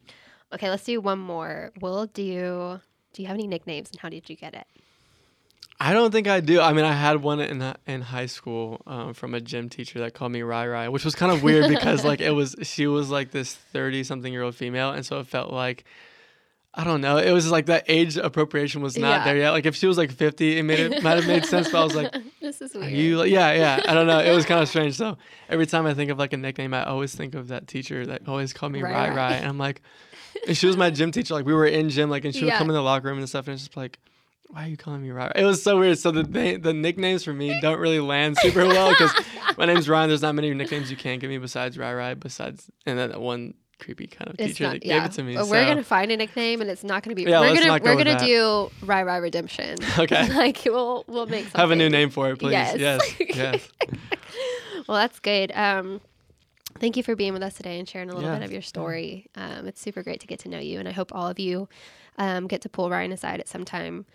Okay, 0.53 0.69
let's 0.69 0.83
do 0.83 0.99
one 1.01 1.19
more. 1.19 1.71
Will 1.81 2.05
do 2.07 2.21
you 2.23 2.81
do 3.13 3.21
you 3.21 3.27
have 3.27 3.35
any 3.35 3.47
nicknames 3.47 3.89
and 3.91 3.99
how 3.99 4.09
did 4.09 4.29
you 4.29 4.35
get 4.35 4.53
it? 4.53 4.67
I 5.79 5.93
don't 5.93 6.11
think 6.11 6.27
I 6.27 6.39
do. 6.39 6.59
I 6.59 6.73
mean, 6.73 6.85
I 6.85 6.93
had 6.93 7.21
one 7.21 7.39
in 7.39 7.75
in 7.85 8.01
high 8.01 8.25
school 8.25 8.81
um, 8.87 9.13
from 9.13 9.33
a 9.35 9.39
gym 9.41 9.69
teacher 9.69 9.99
that 9.99 10.13
called 10.15 10.31
me 10.31 10.41
Rai 10.41 10.67
Rai, 10.67 10.89
which 10.89 11.05
was 11.05 11.13
kind 11.13 11.31
of 11.31 11.43
weird 11.43 11.67
because 11.69 12.03
like 12.03 12.19
it 12.19 12.31
was 12.31 12.55
she 12.63 12.87
was 12.87 13.09
like 13.11 13.31
this 13.31 13.53
thirty 13.53 14.03
something 14.03 14.31
year 14.33 14.41
old 14.41 14.55
female, 14.55 14.91
and 14.91 15.05
so 15.05 15.19
it 15.19 15.27
felt 15.27 15.51
like 15.53 15.85
I 16.73 16.83
don't 16.83 17.01
know. 17.01 17.17
It 17.17 17.31
was 17.31 17.49
like 17.51 17.67
that 17.67 17.85
age 17.87 18.17
appropriation 18.17 18.81
was 18.81 18.97
not 18.97 19.19
Yeah. 19.19 19.23
there 19.25 19.37
yet. 19.37 19.49
Like 19.51 19.65
if 19.67 19.75
she 19.75 19.85
was 19.87 19.97
like 19.99 20.11
fifty, 20.11 20.57
it 20.57 20.63
made 20.63 20.79
it 20.79 21.03
might 21.03 21.15
have 21.17 21.27
made 21.27 21.45
sense. 21.45 21.69
But 21.69 21.81
I 21.81 21.83
was 21.83 21.95
like, 21.95 22.15
this 22.41 22.59
is 22.61 22.73
weird. 22.73 22.91
you? 22.91 23.17
Like, 23.19 23.29
yeah, 23.31 23.53
yeah. 23.53 23.83
I 23.87 23.93
don't 23.93 24.07
know. 24.07 24.19
It 24.19 24.31
was 24.33 24.45
kind 24.45 24.61
of 24.61 24.69
strange. 24.73 24.95
So 24.95 25.17
every 25.49 25.67
time 25.67 25.85
I 25.85 25.93
think 25.93 26.09
of 26.11 26.17
like 26.17 26.33
a 26.33 26.37
nickname, 26.37 26.73
I 26.73 26.85
always 26.85 27.13
think 27.13 27.35
of 27.35 27.49
that 27.49 27.67
teacher 27.67 28.03
that 28.07 28.27
always 28.27 28.51
called 28.51 28.71
me 28.71 28.81
Rai 28.81 29.11
Rai 29.11 29.33
and 29.35 29.45
I'm 29.47 29.57
like, 29.59 29.81
and 30.47 30.57
she 30.57 30.65
was 30.65 30.75
my 30.77 30.89
gym 30.89 31.11
teacher. 31.11 31.35
Like 31.35 31.45
we 31.45 31.53
were 31.53 31.67
in 31.67 31.89
gym, 31.89 32.09
like, 32.09 32.25
and 32.25 32.33
she 32.35 32.45
would 32.45 32.53
come 32.55 32.69
in 32.69 32.73
the 32.75 32.81
locker 32.81 33.07
room 33.07 33.19
and 33.19 33.29
stuff, 33.29 33.47
and 33.47 33.53
it's 33.53 33.63
just 33.63 33.77
like 33.77 33.99
why 34.49 34.65
are 34.65 34.67
you 34.67 34.77
calling 34.77 35.01
me 35.01 35.11
Ryan? 35.11 35.33
It 35.35 35.43
was 35.43 35.61
so 35.61 35.77
weird. 35.79 35.97
So 35.99 36.11
the 36.11 36.57
the 36.57 36.73
nicknames 36.73 37.23
for 37.23 37.33
me 37.33 37.59
don't 37.61 37.79
really 37.79 37.99
land 37.99 38.37
super 38.39 38.65
well 38.65 38.89
because 38.89 39.11
my 39.57 39.65
name's 39.65 39.89
Ryan. 39.89 40.09
There's 40.09 40.21
not 40.21 40.35
many 40.35 40.53
nicknames 40.53 40.89
you 40.89 40.97
can 40.97 41.19
give 41.19 41.29
me 41.29 41.37
besides 41.37 41.77
Rai 41.77 41.93
Rai. 41.93 42.13
Besides, 42.15 42.69
and 42.85 42.97
then 42.97 43.09
that 43.09 43.21
one 43.21 43.53
creepy 43.79 44.07
kind 44.07 44.29
of 44.29 44.35
It's 44.39 44.53
teacher 44.53 44.63
not, 44.63 44.73
that 44.73 44.85
yeah. 44.85 44.99
gave 44.99 45.05
it 45.05 45.11
to 45.13 45.23
me. 45.23 45.35
But 45.35 45.45
so. 45.45 45.51
We're 45.51 45.65
gonna 45.65 45.83
find 45.83 46.11
a 46.11 46.17
nickname, 46.17 46.61
and 46.61 46.69
it's 46.69 46.83
not 46.83 47.03
gonna 47.03 47.15
be. 47.15 47.23
Yeah, 47.23 47.41
we're 47.41 47.55
gonna 47.55 47.79
go 47.79 47.85
we're 47.85 47.97
gonna 47.97 48.17
that. 48.17 48.25
do 48.25 48.71
Rai 48.83 49.03
Rai 49.03 49.19
Redemption. 49.19 49.77
Okay. 49.99 50.31
like 50.35 50.61
we'll 50.65 51.03
we'll 51.07 51.25
make 51.25 51.43
something. 51.45 51.59
Have 51.59 51.71
a 51.71 51.75
new 51.75 51.89
name 51.89 52.09
for 52.09 52.29
it, 52.29 52.39
please. 52.39 52.51
Yes. 52.51 52.77
Yes, 52.79 53.13
yes. 53.35 53.69
Well, 54.87 54.97
that's 54.97 55.19
good. 55.19 55.51
Um, 55.53 56.01
thank 56.79 56.95
you 56.97 57.03
for 57.03 57.15
being 57.15 57.33
with 57.33 57.41
us 57.43 57.55
today 57.55 57.79
and 57.79 57.87
sharing 57.89 58.09
a 58.09 58.13
little 58.15 58.29
Yeah. 58.29 58.37
bit 58.37 58.45
of 58.45 58.51
your 58.51 58.61
story. 58.61 59.27
Um, 59.35 59.67
it's 59.67 59.81
super 59.81 60.03
great 60.03 60.19
to 60.21 60.27
get 60.27 60.39
to 60.39 60.49
know 60.49 60.59
you, 60.59 60.79
and 60.79 60.87
I 60.87 60.91
hope 60.91 61.13
all 61.13 61.27
of 61.27 61.39
you 61.39 61.67
um, 62.17 62.47
get 62.47 62.61
to 62.61 62.69
pull 62.69 62.89
Ryan 62.89 63.11
aside 63.11 63.39
at 63.39 63.47
some 63.47 63.65
time 63.65 64.05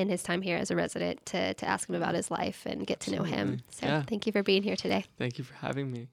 in 0.00 0.08
his 0.08 0.22
time 0.22 0.42
here 0.42 0.56
as 0.56 0.70
a 0.70 0.76
resident 0.76 1.24
to 1.26 1.54
to 1.54 1.66
ask 1.66 1.88
him 1.88 1.94
about 1.94 2.14
his 2.14 2.30
life 2.30 2.66
and 2.66 2.86
get 2.86 3.00
to 3.00 3.14
know 3.14 3.22
him. 3.22 3.62
So 3.70 3.86
Yeah. 3.86 4.02
thank 4.02 4.26
you 4.26 4.32
for 4.32 4.42
being 4.42 4.62
here 4.62 4.76
today. 4.76 5.04
Thank 5.18 5.38
you 5.38 5.44
for 5.44 5.54
having 5.54 5.92
me. 5.92 6.08